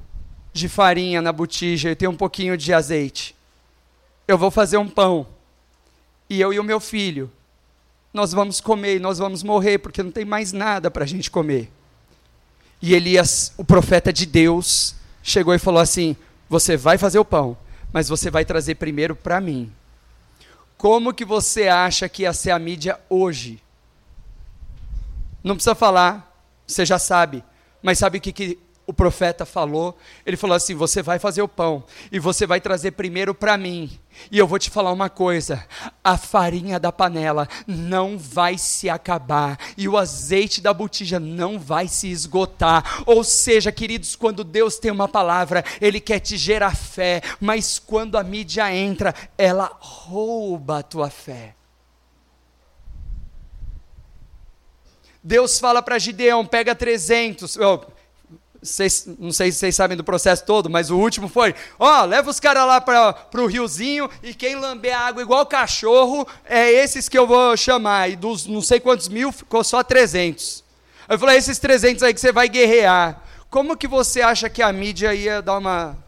[0.52, 3.34] de farinha na botija, eu tenho um pouquinho de azeite.
[4.28, 5.26] Eu vou fazer um pão.
[6.28, 7.30] E eu e o meu filho,
[8.12, 11.30] nós vamos comer e nós vamos morrer, porque não tem mais nada para a gente
[11.30, 11.70] comer.
[12.82, 16.16] E Elias, o profeta de Deus, chegou e falou assim:
[16.48, 17.56] Você vai fazer o pão,
[17.92, 19.72] mas você vai trazer primeiro para mim.
[20.76, 23.62] Como que você acha que ia ser a mídia hoje?
[25.46, 27.44] Não precisa falar, você já sabe.
[27.80, 29.96] Mas sabe o que, que o profeta falou?
[30.26, 33.96] Ele falou assim: Você vai fazer o pão e você vai trazer primeiro para mim.
[34.28, 35.64] E eu vou te falar uma coisa:
[36.02, 41.86] a farinha da panela não vai se acabar e o azeite da botija não vai
[41.86, 43.04] se esgotar.
[43.06, 48.18] Ou seja, queridos, quando Deus tem uma palavra, Ele quer te gerar fé, mas quando
[48.18, 51.54] a mídia entra, ela rouba a tua fé.
[55.26, 57.56] Deus fala para Gideão: pega 300.
[57.56, 57.80] Oh,
[58.62, 62.30] Cês, não sei se vocês sabem do processo todo, mas o último foi: ó, leva
[62.30, 67.08] os caras lá para o riozinho e quem lamber a água igual cachorro é esses
[67.08, 68.08] que eu vou chamar.
[68.08, 70.62] E dos não sei quantos mil ficou só 300.
[71.08, 73.20] Eu falei: esses 300 aí que você vai guerrear.
[73.50, 75.98] Como que você acha que a mídia ia dar uma.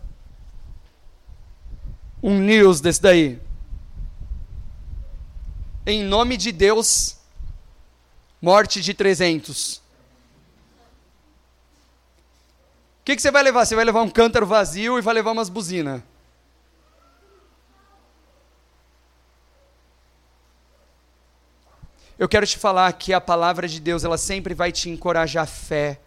[2.23, 3.41] um news desse daí?
[5.85, 7.18] Em nome de Deus,
[8.41, 9.77] Morte de 300.
[9.77, 9.81] O
[13.05, 13.65] que, que você vai levar?
[13.65, 16.03] Você vai levar um cântaro vazio e vai levar umas buzinas.
[22.19, 26.01] Eu quero te falar que a palavra de Deus, ela sempre vai te encorajar fé.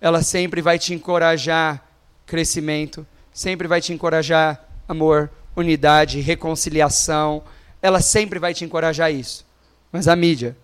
[0.00, 1.82] Ela sempre vai te encorajar
[2.26, 7.44] crescimento, sempre vai te encorajar amor, unidade, reconciliação.
[7.80, 9.46] Ela sempre vai te encorajar isso.
[9.92, 10.56] Mas a mídia,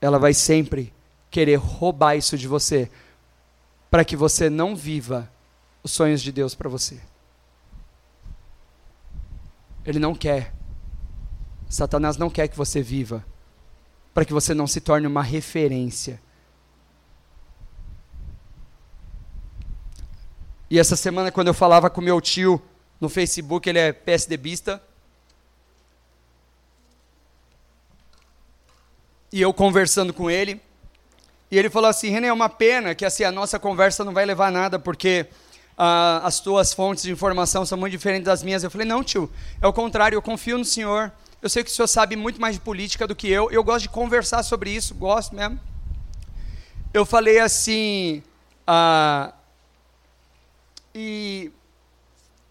[0.00, 0.92] ela vai sempre
[1.30, 2.90] querer roubar isso de você,
[3.90, 5.30] para que você não viva
[5.82, 7.00] os sonhos de Deus para você.
[9.84, 10.52] Ele não quer.
[11.68, 13.24] Satanás não quer que você viva,
[14.14, 16.20] para que você não se torne uma referência.
[20.70, 22.60] E essa semana, quando eu falava com meu tio
[23.00, 24.82] no Facebook, ele é PSDBista.
[29.32, 30.60] E eu conversando com ele.
[31.50, 34.24] E ele falou assim: René, é uma pena que assim, a nossa conversa não vai
[34.24, 35.26] levar a nada, porque
[35.76, 38.62] ah, as tuas fontes de informação são muito diferentes das minhas.
[38.62, 41.12] Eu falei: não, tio, é o contrário, eu confio no senhor.
[41.40, 43.50] Eu sei que o senhor sabe muito mais de política do que eu.
[43.50, 45.58] Eu gosto de conversar sobre isso, gosto mesmo.
[46.92, 48.22] Eu falei assim.
[48.66, 49.32] Ah,
[50.94, 51.50] e,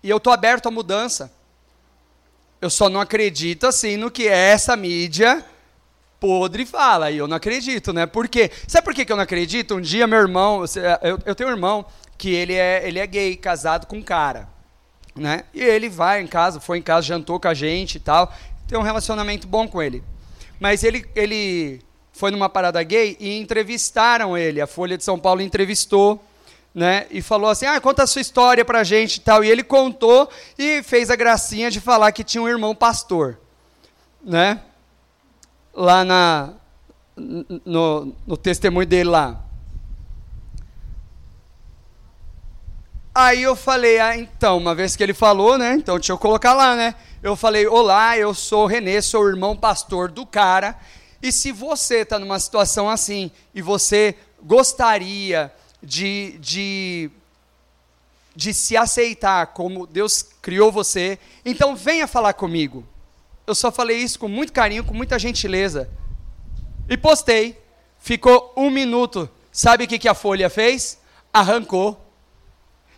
[0.02, 1.32] e eu estou aberto à mudança.
[2.62, 5.46] Eu só não acredito assim no que essa mídia
[6.20, 7.12] podre fala.
[7.12, 8.06] E eu não acredito, né?
[8.06, 8.52] Por quê?
[8.68, 9.76] Sabe por que eu não acredito?
[9.76, 10.64] Um dia meu irmão,
[11.02, 11.86] eu, eu tenho um irmão
[12.18, 14.48] que ele é, ele é gay, casado com um cara.
[15.16, 15.44] Né?
[15.54, 18.32] E ele vai em casa, foi em casa, jantou com a gente e tal.
[18.68, 20.04] Tem um relacionamento bom com ele.
[20.60, 24.62] Mas ele, ele foi numa parada gay e entrevistaram ele.
[24.62, 26.24] A Folha de São Paulo entrevistou
[26.78, 27.08] né?
[27.10, 29.44] E falou assim: "Ah, conta a sua história pra gente e tal".
[29.44, 33.40] E ele contou e fez a gracinha de falar que tinha um irmão pastor,
[34.24, 34.62] né?
[35.78, 36.54] Lá na
[37.66, 39.44] no, no testemunho dele lá.
[43.14, 45.74] Aí eu falei, ah, então, uma vez que ele falou, né?
[45.74, 46.94] Então deixa eu colocar lá, né?
[47.24, 50.78] Eu falei, olá, eu sou o Renê, sou o irmão pastor do cara.
[51.22, 55.52] E se você está numa situação assim e você gostaria
[55.82, 57.10] de, de,
[58.36, 62.86] de se aceitar como Deus criou você, então venha falar comigo.
[63.48, 65.90] Eu só falei isso com muito carinho, com muita gentileza.
[66.90, 67.58] E postei.
[67.98, 69.30] Ficou um minuto.
[69.54, 71.00] Sabe o que, que a Folha fez?
[71.34, 71.98] Arrancou.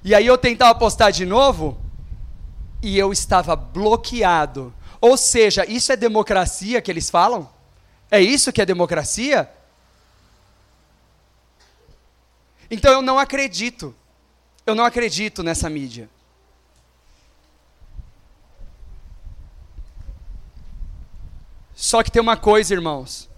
[0.03, 1.79] E aí eu tentava postar de novo
[2.81, 4.73] e eu estava bloqueado.
[4.99, 7.47] Ou seja, isso é democracia que eles falam?
[8.09, 9.47] É isso que é democracia?
[12.71, 13.95] Então eu não acredito.
[14.65, 16.09] Eu não acredito nessa mídia.
[21.79, 23.29] Só que tem uma coisa, irmãos.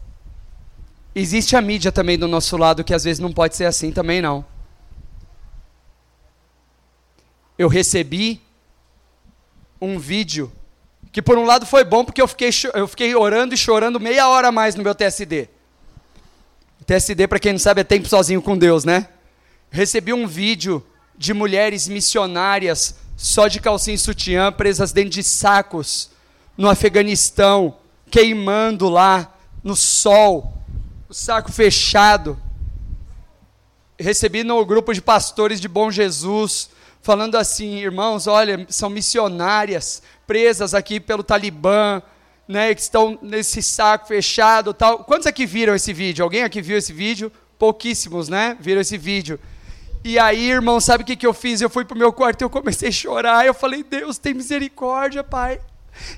[1.14, 4.20] Existe a mídia também do nosso lado que às vezes não pode ser assim também
[4.20, 4.44] não.
[7.56, 8.42] Eu recebi
[9.80, 10.52] um vídeo
[11.12, 14.28] que por um lado foi bom porque eu fiquei, eu fiquei orando e chorando meia
[14.28, 15.48] hora a mais no meu TSD.
[16.88, 19.08] TSD, para quem não sabe, é tempo sozinho com Deus, né?
[19.70, 20.84] Recebi um vídeo
[21.16, 26.10] de mulheres missionárias só de calcinha e sutiã presas dentro de sacos
[26.58, 27.78] no Afeganistão,
[28.12, 29.34] queimando lá
[29.64, 30.54] no sol,
[31.08, 32.38] o saco fechado.
[33.98, 36.70] Recebi no grupo de pastores de Bom Jesus,
[37.02, 42.02] falando assim, irmãos, olha, são missionárias presas aqui pelo Talibã,
[42.48, 45.06] né, que estão nesse saco fechado, tal.
[45.06, 46.24] Quantos aqui viram esse vídeo?
[46.24, 47.32] Alguém aqui viu esse vídeo?
[47.58, 48.58] Pouquíssimos, né?
[48.60, 49.40] Viram esse vídeo.
[50.04, 51.62] E aí, irmão, sabe o que, que eu fiz?
[51.62, 53.46] Eu fui para o meu quarto e eu comecei a chorar.
[53.46, 55.62] Eu falei, Deus, tem misericórdia, Pai.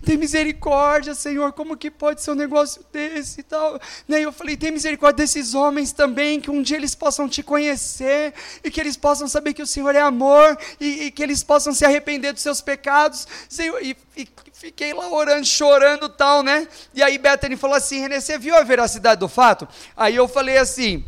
[0.05, 3.79] Tem misericórdia, Senhor, como que pode ser um negócio desse e tal?
[4.07, 4.21] Né?
[4.21, 8.71] eu falei, tem misericórdia desses homens também, que um dia eles possam te conhecer, e
[8.71, 11.85] que eles possam saber que o Senhor é amor, e, e que eles possam se
[11.85, 13.27] arrepender dos seus pecados.
[13.49, 16.67] Senhor, e, e fiquei lá orando, chorando tal, né?
[16.93, 19.67] E aí Bethany falou assim, Renê, você viu a veracidade do fato?
[19.95, 21.03] Aí eu falei assim,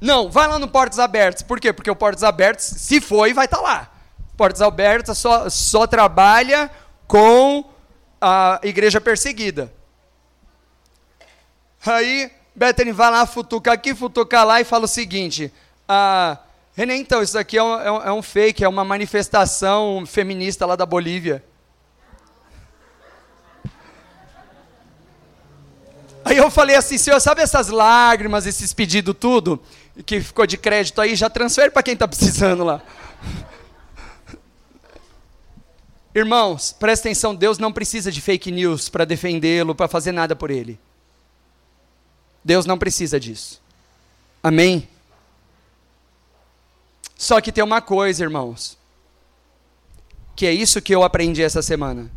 [0.00, 1.42] não, vai lá no Portos Abertos.
[1.42, 1.72] Por quê?
[1.72, 3.90] Porque o Portos Abertos, se foi, vai estar tá lá.
[4.36, 6.70] Portos Abertos só, só trabalha
[7.06, 7.64] com
[8.24, 9.70] a igreja perseguida.
[11.84, 15.52] Aí, Bethany vai lá, futuca aqui, futuca lá e fala o seguinte:
[15.86, 16.38] ah,
[16.74, 20.86] René, então, isso aqui é um, é um fake, é uma manifestação feminista lá da
[20.86, 21.44] Bolívia.
[26.24, 29.62] Aí eu falei assim, senhor, sabe essas lágrimas, esses pedidos tudo,
[30.06, 32.80] que ficou de crédito aí, já transfere para quem está precisando lá.
[36.14, 40.50] Irmãos, presta atenção, Deus não precisa de fake news para defendê-lo, para fazer nada por
[40.50, 40.78] ele.
[42.44, 43.60] Deus não precisa disso.
[44.42, 44.88] Amém?
[47.16, 48.78] Só que tem uma coisa, irmãos,
[50.36, 52.10] que é isso que eu aprendi essa semana.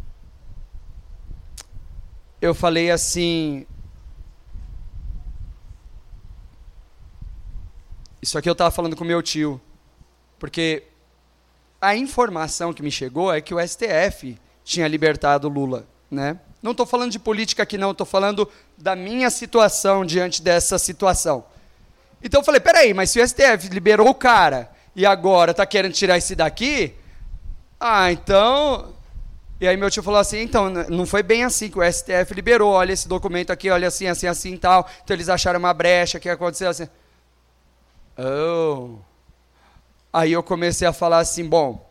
[2.39, 3.65] Eu falei assim,
[8.27, 9.61] Isso aqui eu estava falando com meu tio,
[10.37, 10.83] porque
[11.81, 16.39] a informação que me chegou é que o STF tinha libertado Lula, né?
[16.61, 21.45] Não estou falando de política aqui, não, estou falando da minha situação diante dessa situação.
[22.21, 25.93] Então eu falei, peraí, mas se o STF liberou o cara e agora está querendo
[25.93, 26.93] tirar esse daqui,
[27.79, 28.93] ah, então.
[29.61, 32.73] E aí meu tio falou assim, então, não foi bem assim que o STF liberou,
[32.73, 34.87] olha esse documento aqui, olha assim, assim, assim e tal.
[35.03, 36.87] Então eles acharam uma brecha que aconteceu assim.
[38.17, 38.97] Oh.
[40.17, 41.87] Aí eu comecei a falar assim: bom,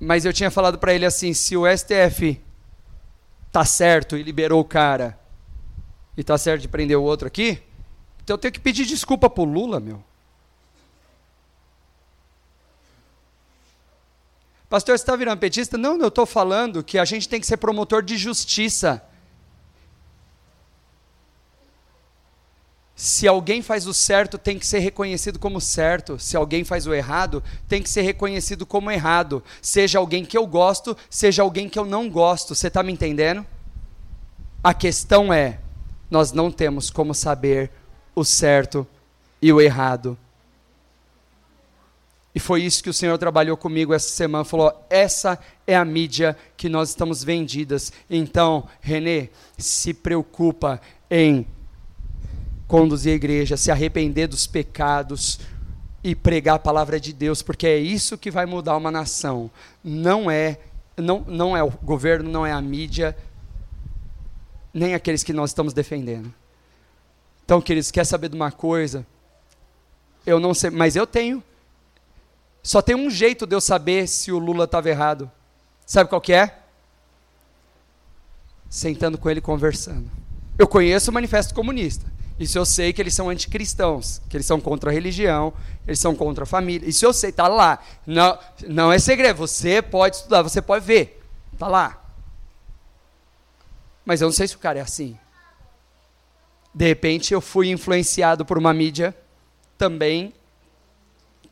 [0.00, 2.42] mas eu tinha falado para ele assim: se o STF
[3.52, 5.16] tá certo e liberou o cara
[6.16, 7.62] e tá certo de prender o outro aqui,
[8.20, 10.02] então eu tenho que pedir desculpa pro Lula, meu.
[14.74, 15.78] Pastor, você está virando petista?
[15.78, 19.00] Não, eu estou falando que a gente tem que ser promotor de justiça.
[22.96, 26.18] Se alguém faz o certo, tem que ser reconhecido como certo.
[26.18, 29.44] Se alguém faz o errado, tem que ser reconhecido como errado.
[29.62, 32.52] Seja alguém que eu gosto, seja alguém que eu não gosto.
[32.52, 33.46] Você está me entendendo?
[34.60, 35.60] A questão é:
[36.10, 37.70] nós não temos como saber
[38.12, 38.84] o certo
[39.40, 40.18] e o errado.
[42.34, 44.44] E foi isso que o Senhor trabalhou comigo essa semana.
[44.44, 47.92] Falou: essa é a mídia que nós estamos vendidas.
[48.10, 51.46] Então, Renê, se preocupa em
[52.66, 55.38] conduzir a igreja, se arrepender dos pecados
[56.02, 59.50] e pregar a palavra de Deus, porque é isso que vai mudar uma nação.
[59.82, 60.58] Não é,
[60.96, 63.16] não, não é o governo, não é a mídia,
[64.72, 66.34] nem aqueles que nós estamos defendendo.
[67.44, 69.06] Então, queridos, quer saber de uma coisa?
[70.26, 71.42] Eu não sei, mas eu tenho.
[72.64, 75.30] Só tem um jeito de eu saber se o Lula estava errado.
[75.84, 76.60] Sabe qual que é?
[78.70, 80.10] Sentando com ele conversando.
[80.58, 82.10] Eu conheço o Manifesto Comunista.
[82.40, 85.52] Isso eu sei que eles são anticristãos, que eles são contra a religião,
[85.86, 86.88] eles são contra a família.
[86.88, 87.80] Isso eu sei, está lá.
[88.06, 91.22] Não, não é segredo, você pode estudar, você pode ver.
[91.52, 92.02] Está lá.
[94.06, 95.18] Mas eu não sei se o cara é assim.
[96.74, 99.14] De repente eu fui influenciado por uma mídia
[99.76, 100.32] também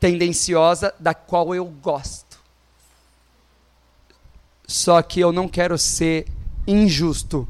[0.03, 2.37] tendenciosa, da qual eu gosto.
[4.67, 6.27] Só que eu não quero ser
[6.67, 7.47] injusto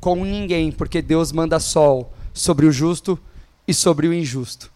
[0.00, 3.16] com ninguém, porque Deus manda sol sobre o justo
[3.68, 4.68] e sobre o injusto.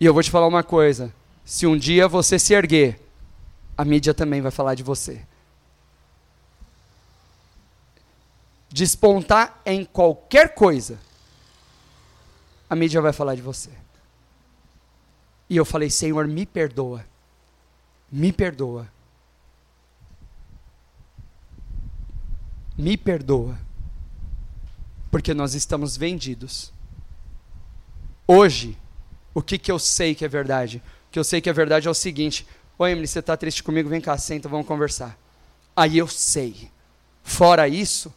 [0.00, 1.12] E eu vou te falar uma coisa:
[1.44, 2.98] se um dia você se erguer,
[3.76, 5.20] a mídia também vai falar de você.
[8.70, 10.98] Despontar em qualquer coisa,
[12.70, 13.79] a mídia vai falar de você.
[15.50, 17.04] E eu falei: Senhor, me perdoa.
[18.10, 18.88] Me perdoa.
[22.78, 23.58] Me perdoa
[25.10, 26.72] porque nós estamos vendidos.
[28.26, 28.78] Hoje,
[29.34, 30.80] o que, que eu sei que é verdade?
[31.08, 32.46] O que eu sei que é verdade é o seguinte:
[32.78, 33.88] Oi, Emily, você está triste comigo?
[33.88, 35.18] Vem cá, senta, vamos conversar.
[35.74, 36.70] Aí eu sei.
[37.22, 38.14] Fora isso,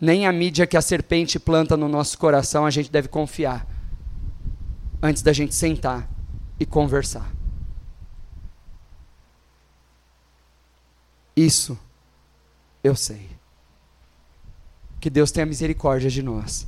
[0.00, 3.75] nem a mídia que a serpente planta no nosso coração a gente deve confiar
[5.02, 6.08] antes da gente sentar
[6.58, 7.30] e conversar.
[11.36, 11.78] Isso
[12.82, 13.28] eu sei.
[14.98, 16.66] Que Deus tenha misericórdia de nós.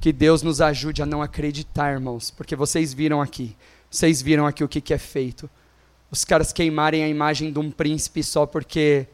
[0.00, 3.54] Que Deus nos ajude a não acreditar, irmãos, porque vocês viram aqui,
[3.90, 5.48] vocês viram aqui o que, que é feito.
[6.10, 9.06] Os caras queimarem a imagem de um príncipe só porque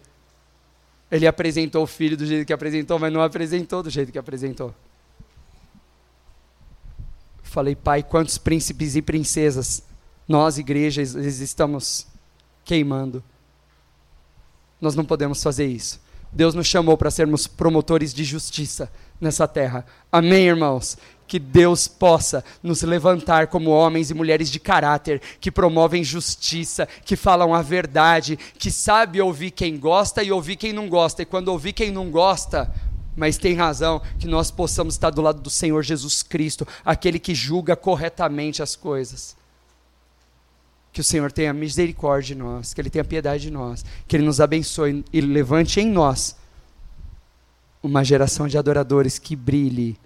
[1.10, 4.74] ele apresentou o filho do jeito que apresentou, mas não apresentou do jeito que apresentou.
[7.48, 9.82] Falei, pai, quantos príncipes e princesas
[10.28, 12.06] nós, igrejas, estamos
[12.62, 13.24] queimando.
[14.78, 15.98] Nós não podemos fazer isso.
[16.30, 19.86] Deus nos chamou para sermos promotores de justiça nessa terra.
[20.12, 20.98] Amém, irmãos?
[21.26, 27.16] Que Deus possa nos levantar como homens e mulheres de caráter, que promovem justiça, que
[27.16, 31.22] falam a verdade, que sabe ouvir quem gosta e ouvir quem não gosta.
[31.22, 32.70] E quando ouvir quem não gosta,
[33.18, 37.34] mas tem razão, que nós possamos estar do lado do Senhor Jesus Cristo, aquele que
[37.34, 39.36] julga corretamente as coisas.
[40.92, 44.24] Que o Senhor tenha misericórdia de nós, que Ele tenha piedade de nós, que Ele
[44.24, 46.36] nos abençoe e levante em nós
[47.82, 49.98] uma geração de adoradores que brilhe,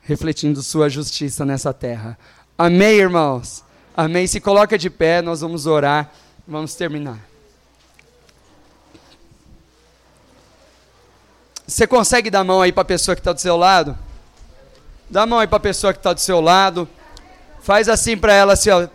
[0.00, 2.18] refletindo Sua justiça nessa terra.
[2.56, 3.62] Amém, irmãos?
[3.94, 4.26] Amém.
[4.26, 6.10] Se coloca de pé, nós vamos orar,
[6.48, 7.33] vamos terminar.
[11.66, 13.96] Você consegue dar a mão aí para a pessoa que está do seu lado?
[15.08, 16.88] Dá a mão aí para a pessoa que está do seu lado.
[17.60, 18.86] Faz assim para ela, assim, ó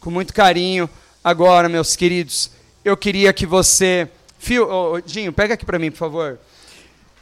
[0.00, 0.88] com muito carinho.
[1.22, 2.50] Agora, meus queridos,
[2.84, 4.08] eu queria que você.
[4.38, 6.38] Fio, oh, Dinho, pega aqui para mim, por favor.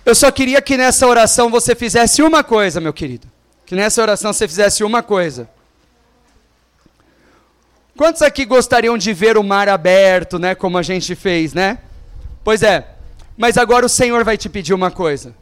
[0.07, 3.27] Eu só queria que nessa oração você fizesse uma coisa, meu querido.
[3.67, 5.51] Que nessa oração você fizesse uma coisa.
[7.97, 10.55] Quantos aqui gostariam de ver o mar aberto, né?
[10.55, 11.79] Como a gente fez, né?
[12.45, 12.98] Pois é.
[13.39, 15.33] Mas agora o Senhor vai te pedir uma coisa.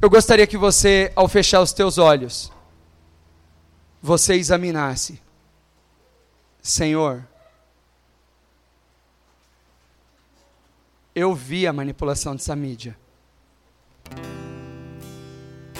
[0.00, 2.52] Eu gostaria que você, ao fechar os teus olhos,
[4.00, 5.20] você examinasse:
[6.62, 7.26] Senhor,
[11.12, 12.96] eu vi a manipulação dessa mídia.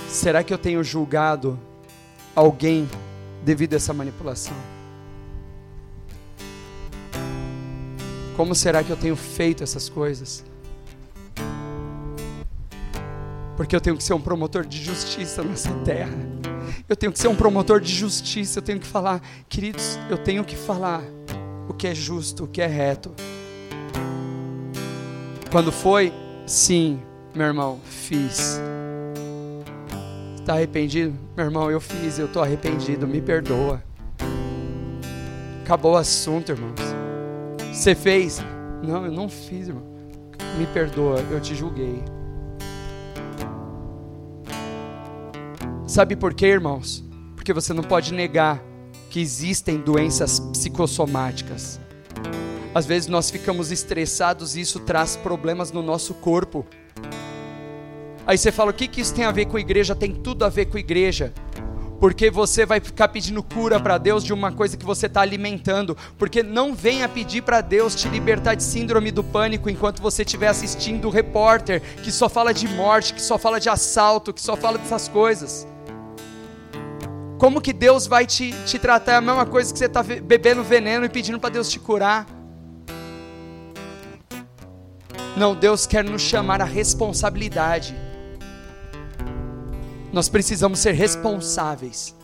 [0.09, 1.57] Será que eu tenho julgado
[2.35, 2.89] alguém
[3.45, 4.76] devido a essa manipulação?
[8.37, 10.45] Como será que eu tenho feito essas coisas?
[13.57, 16.13] Porque eu tenho que ser um promotor de justiça nessa terra.
[16.87, 18.59] Eu tenho que ser um promotor de justiça.
[18.59, 21.03] Eu tenho que falar, queridos, eu tenho que falar
[21.67, 23.15] o que é justo, o que é reto.
[25.51, 26.13] Quando foi?
[26.47, 27.01] Sim,
[27.35, 28.61] meu irmão, fiz.
[30.39, 31.19] Está arrependido?
[31.35, 33.83] Meu irmão, eu fiz, eu estou arrependido, me perdoa.
[35.65, 36.96] Acabou o assunto, irmãos.
[37.77, 38.43] Você fez?
[38.83, 39.85] Não, eu não fiz, irmão.
[40.59, 42.03] Me perdoa, eu te julguei.
[45.87, 47.05] Sabe por quê, irmãos?
[47.35, 48.63] Porque você não pode negar
[49.11, 51.79] que existem doenças psicossomáticas.
[52.75, 56.65] Às vezes nós ficamos estressados e isso traz problemas no nosso corpo.
[58.27, 59.95] Aí você fala: o que, que isso tem a ver com a igreja?
[59.95, 61.33] Tem tudo a ver com a igreja.
[61.99, 65.97] Porque você vai ficar pedindo cura para Deus de uma coisa que você está alimentando.
[66.19, 70.49] Porque não venha pedir para Deus te libertar de síndrome do pânico enquanto você estiver
[70.49, 74.57] assistindo o repórter que só fala de morte, que só fala de assalto, que só
[74.57, 75.67] fala dessas coisas.
[77.39, 79.13] Como que Deus vai te, te tratar?
[79.13, 82.27] É a mesma coisa que você está bebendo veneno e pedindo para Deus te curar.
[85.37, 87.95] Não, Deus quer nos chamar a responsabilidade.
[90.17, 92.17] Nós precisamos ser responsáveis.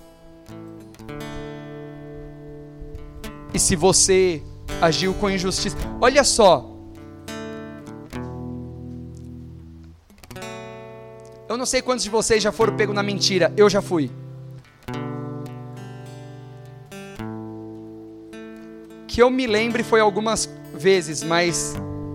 [3.52, 4.42] E se você
[4.80, 6.74] agiu com injustiça, olha só.
[11.46, 14.10] Eu não sei quantos de vocês já foram pegos na mentira, eu já fui.
[19.06, 21.74] que eu me lembre foi algumas vezes, mas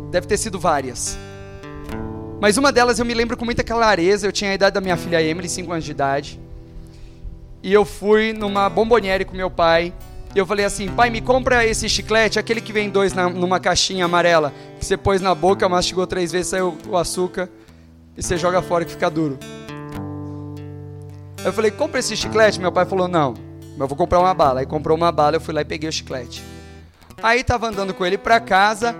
[0.09, 1.15] deve ter sido várias.
[2.39, 4.27] Mas uma delas eu me lembro com muita clareza.
[4.27, 6.39] Eu tinha a idade da minha filha Emily, 5 anos de idade.
[7.63, 9.93] E eu fui numa bomboniere com meu pai.
[10.35, 13.59] E eu falei assim: pai, me compra esse chiclete, aquele que vem dois na, numa
[13.59, 14.53] caixinha amarela.
[14.79, 17.49] Que você pôs na boca, mastigou três vezes, saiu o açúcar.
[18.15, 19.39] E você joga fora que fica duro.
[21.43, 22.59] Eu falei: compra esse chiclete.
[22.59, 23.33] Meu pai falou: não,
[23.79, 24.59] eu vou comprar uma bala.
[24.59, 26.43] Aí comprou uma bala, eu fui lá e peguei o chiclete.
[27.21, 28.95] Aí tava andando com ele para casa,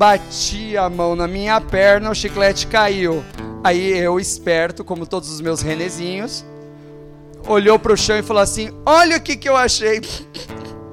[0.00, 3.22] bati a mão na minha perna, o chiclete caiu.
[3.62, 6.42] Aí eu, esperto, como todos os meus renezinhos,
[7.46, 10.00] olhou pro chão e falou assim: Olha o que, que eu achei.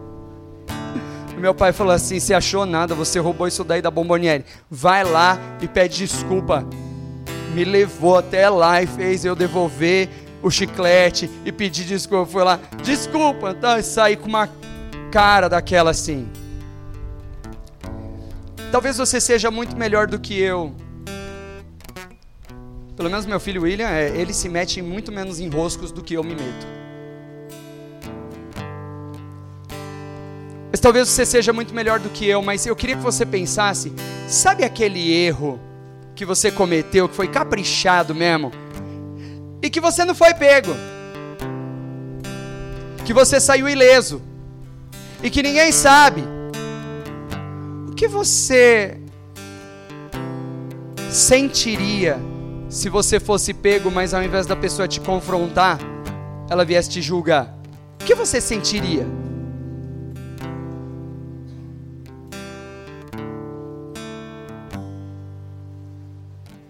[1.39, 4.43] Meu pai falou assim: Você achou nada, você roubou isso daí da Bomboniere.
[4.69, 6.67] Vai lá e pede desculpa.
[7.53, 10.09] Me levou até lá e fez eu devolver
[10.43, 12.29] o chiclete e pedir desculpa.
[12.29, 13.79] Foi lá, desculpa, tá?
[13.79, 14.49] E saí com uma
[15.09, 16.27] cara daquela assim.
[18.71, 20.75] Talvez você seja muito melhor do que eu.
[22.95, 26.23] Pelo menos meu filho William, é, ele se mete muito menos enroscos do que eu
[26.23, 26.67] me meto.
[30.71, 33.93] Mas talvez você seja muito melhor do que eu, mas eu queria que você pensasse,
[34.27, 35.59] sabe aquele erro
[36.15, 38.51] que você cometeu, que foi caprichado mesmo,
[39.61, 40.75] e que você não foi pego,
[43.05, 44.21] que você saiu ileso,
[45.23, 46.36] e que ninguém sabe.
[47.97, 48.95] Que você
[51.09, 52.19] sentiria
[52.69, 55.79] se você fosse pego, mas ao invés da pessoa te confrontar,
[56.47, 57.57] ela viesse te julgar?
[57.99, 59.07] O que você sentiria?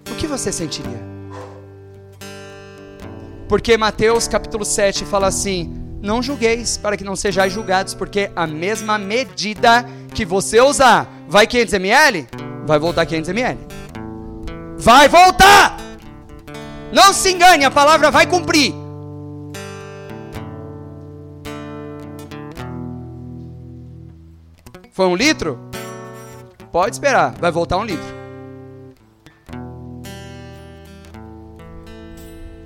[0.09, 1.01] O que você sentiria?
[3.49, 8.47] Porque Mateus capítulo 7 fala assim: não julgueis, para que não sejais julgados, porque a
[8.47, 9.85] mesma medida
[10.17, 12.27] que você usar, vai 500 ml?
[12.65, 13.59] Vai voltar 500 ml.
[14.75, 15.77] Vai voltar!
[16.91, 18.73] Não se engane, a palavra vai cumprir.
[24.91, 25.59] Foi um litro?
[26.71, 28.17] Pode esperar, vai voltar um litro.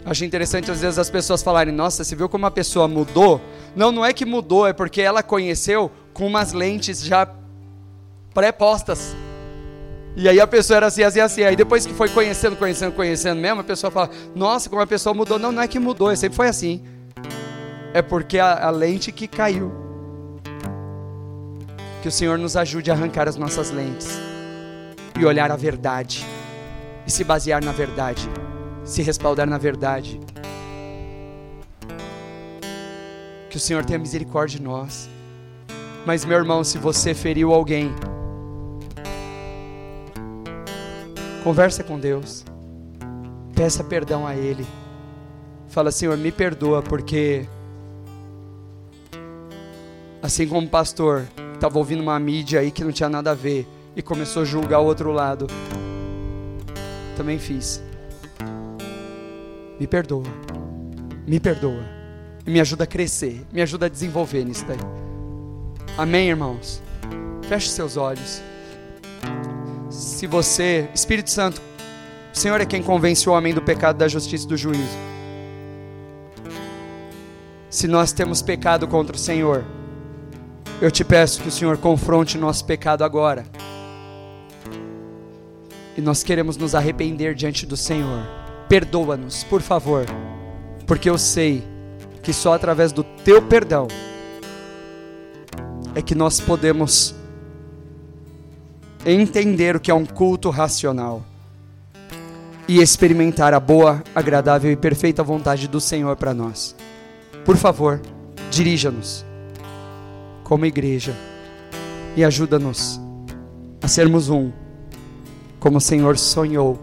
[0.06, 3.42] Achei interessante às vezes as pessoas falarem: Nossa, você viu como a pessoa mudou?
[3.76, 7.41] Não, não é que mudou, é porque ela conheceu com umas lentes já
[8.34, 9.16] pré-postas.
[10.16, 11.44] E aí a pessoa era assim, assim, assim.
[11.44, 15.14] Aí depois que foi conhecendo, conhecendo, conhecendo mesmo, a pessoa fala: Nossa, como a pessoa
[15.14, 15.40] mudou.
[15.40, 16.84] Não, não é que mudou, é sempre foi assim.
[17.94, 19.72] É porque a, a lente que caiu.
[22.02, 24.20] Que o Senhor nos ajude a arrancar as nossas lentes
[25.20, 26.26] e olhar a verdade
[27.06, 28.28] e se basear na verdade
[28.84, 30.20] se respaldar na verdade.
[33.50, 35.10] Que o Senhor tenha misericórdia de nós.
[36.06, 37.94] Mas, meu irmão, se você feriu alguém,
[41.44, 42.46] conversa com Deus.
[43.56, 44.66] Peça perdão a Ele.
[45.68, 47.48] Fala, Senhor, me perdoa, porque
[50.22, 53.68] assim como o pastor estava ouvindo uma mídia aí que não tinha nada a ver,
[53.96, 55.48] e começou a julgar o outro lado.
[57.18, 57.82] Também fiz.
[59.80, 60.24] Me perdoa.
[61.28, 61.84] Me perdoa.
[62.46, 63.46] E me ajuda a crescer.
[63.52, 64.78] Me ajuda a desenvolver nisso daí.
[65.98, 66.82] Amém, irmãos?
[67.48, 68.42] Feche seus olhos.
[69.92, 71.62] Se você, Espírito Santo,
[72.34, 74.98] o Senhor é quem convence o homem do pecado, da justiça e do juízo.
[77.70, 79.66] Se nós temos pecado contra o Senhor,
[80.82, 83.46] eu te peço que o Senhor confronte nosso pecado agora.
[85.98, 88.26] E nós queremos nos arrepender diante do Senhor.
[88.70, 90.06] Perdoa-nos, por favor,
[90.88, 91.68] porque eu sei
[92.24, 93.90] que só através do teu perdão
[95.94, 97.14] é que nós podemos
[99.06, 101.24] entender o que é um culto racional
[102.68, 106.76] e experimentar a boa, agradável e perfeita vontade do Senhor para nós.
[107.44, 108.00] Por favor,
[108.50, 109.26] dirija-nos
[110.44, 111.16] como igreja
[112.16, 113.00] e ajuda-nos
[113.82, 114.52] a sermos um,
[115.60, 116.80] como o Senhor sonhou,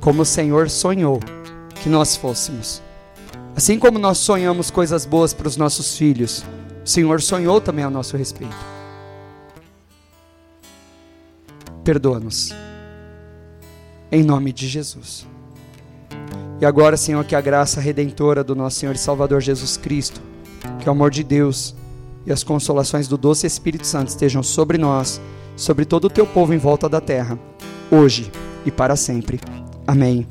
[0.00, 1.18] como o Senhor sonhou
[1.82, 2.80] que nós fôssemos.
[3.56, 6.44] Assim como nós sonhamos coisas boas para os nossos filhos,
[6.84, 8.71] o Senhor sonhou também a nosso respeito.
[11.84, 12.54] Perdoa-nos.
[14.10, 15.26] Em nome de Jesus.
[16.60, 20.20] E agora, Senhor, que a graça redentora do nosso Senhor e Salvador Jesus Cristo,
[20.78, 21.74] que o amor de Deus
[22.24, 25.20] e as consolações do doce Espírito Santo estejam sobre nós,
[25.56, 27.38] sobre todo o teu povo em volta da terra,
[27.90, 28.30] hoje
[28.64, 29.40] e para sempre.
[29.86, 30.20] Amém.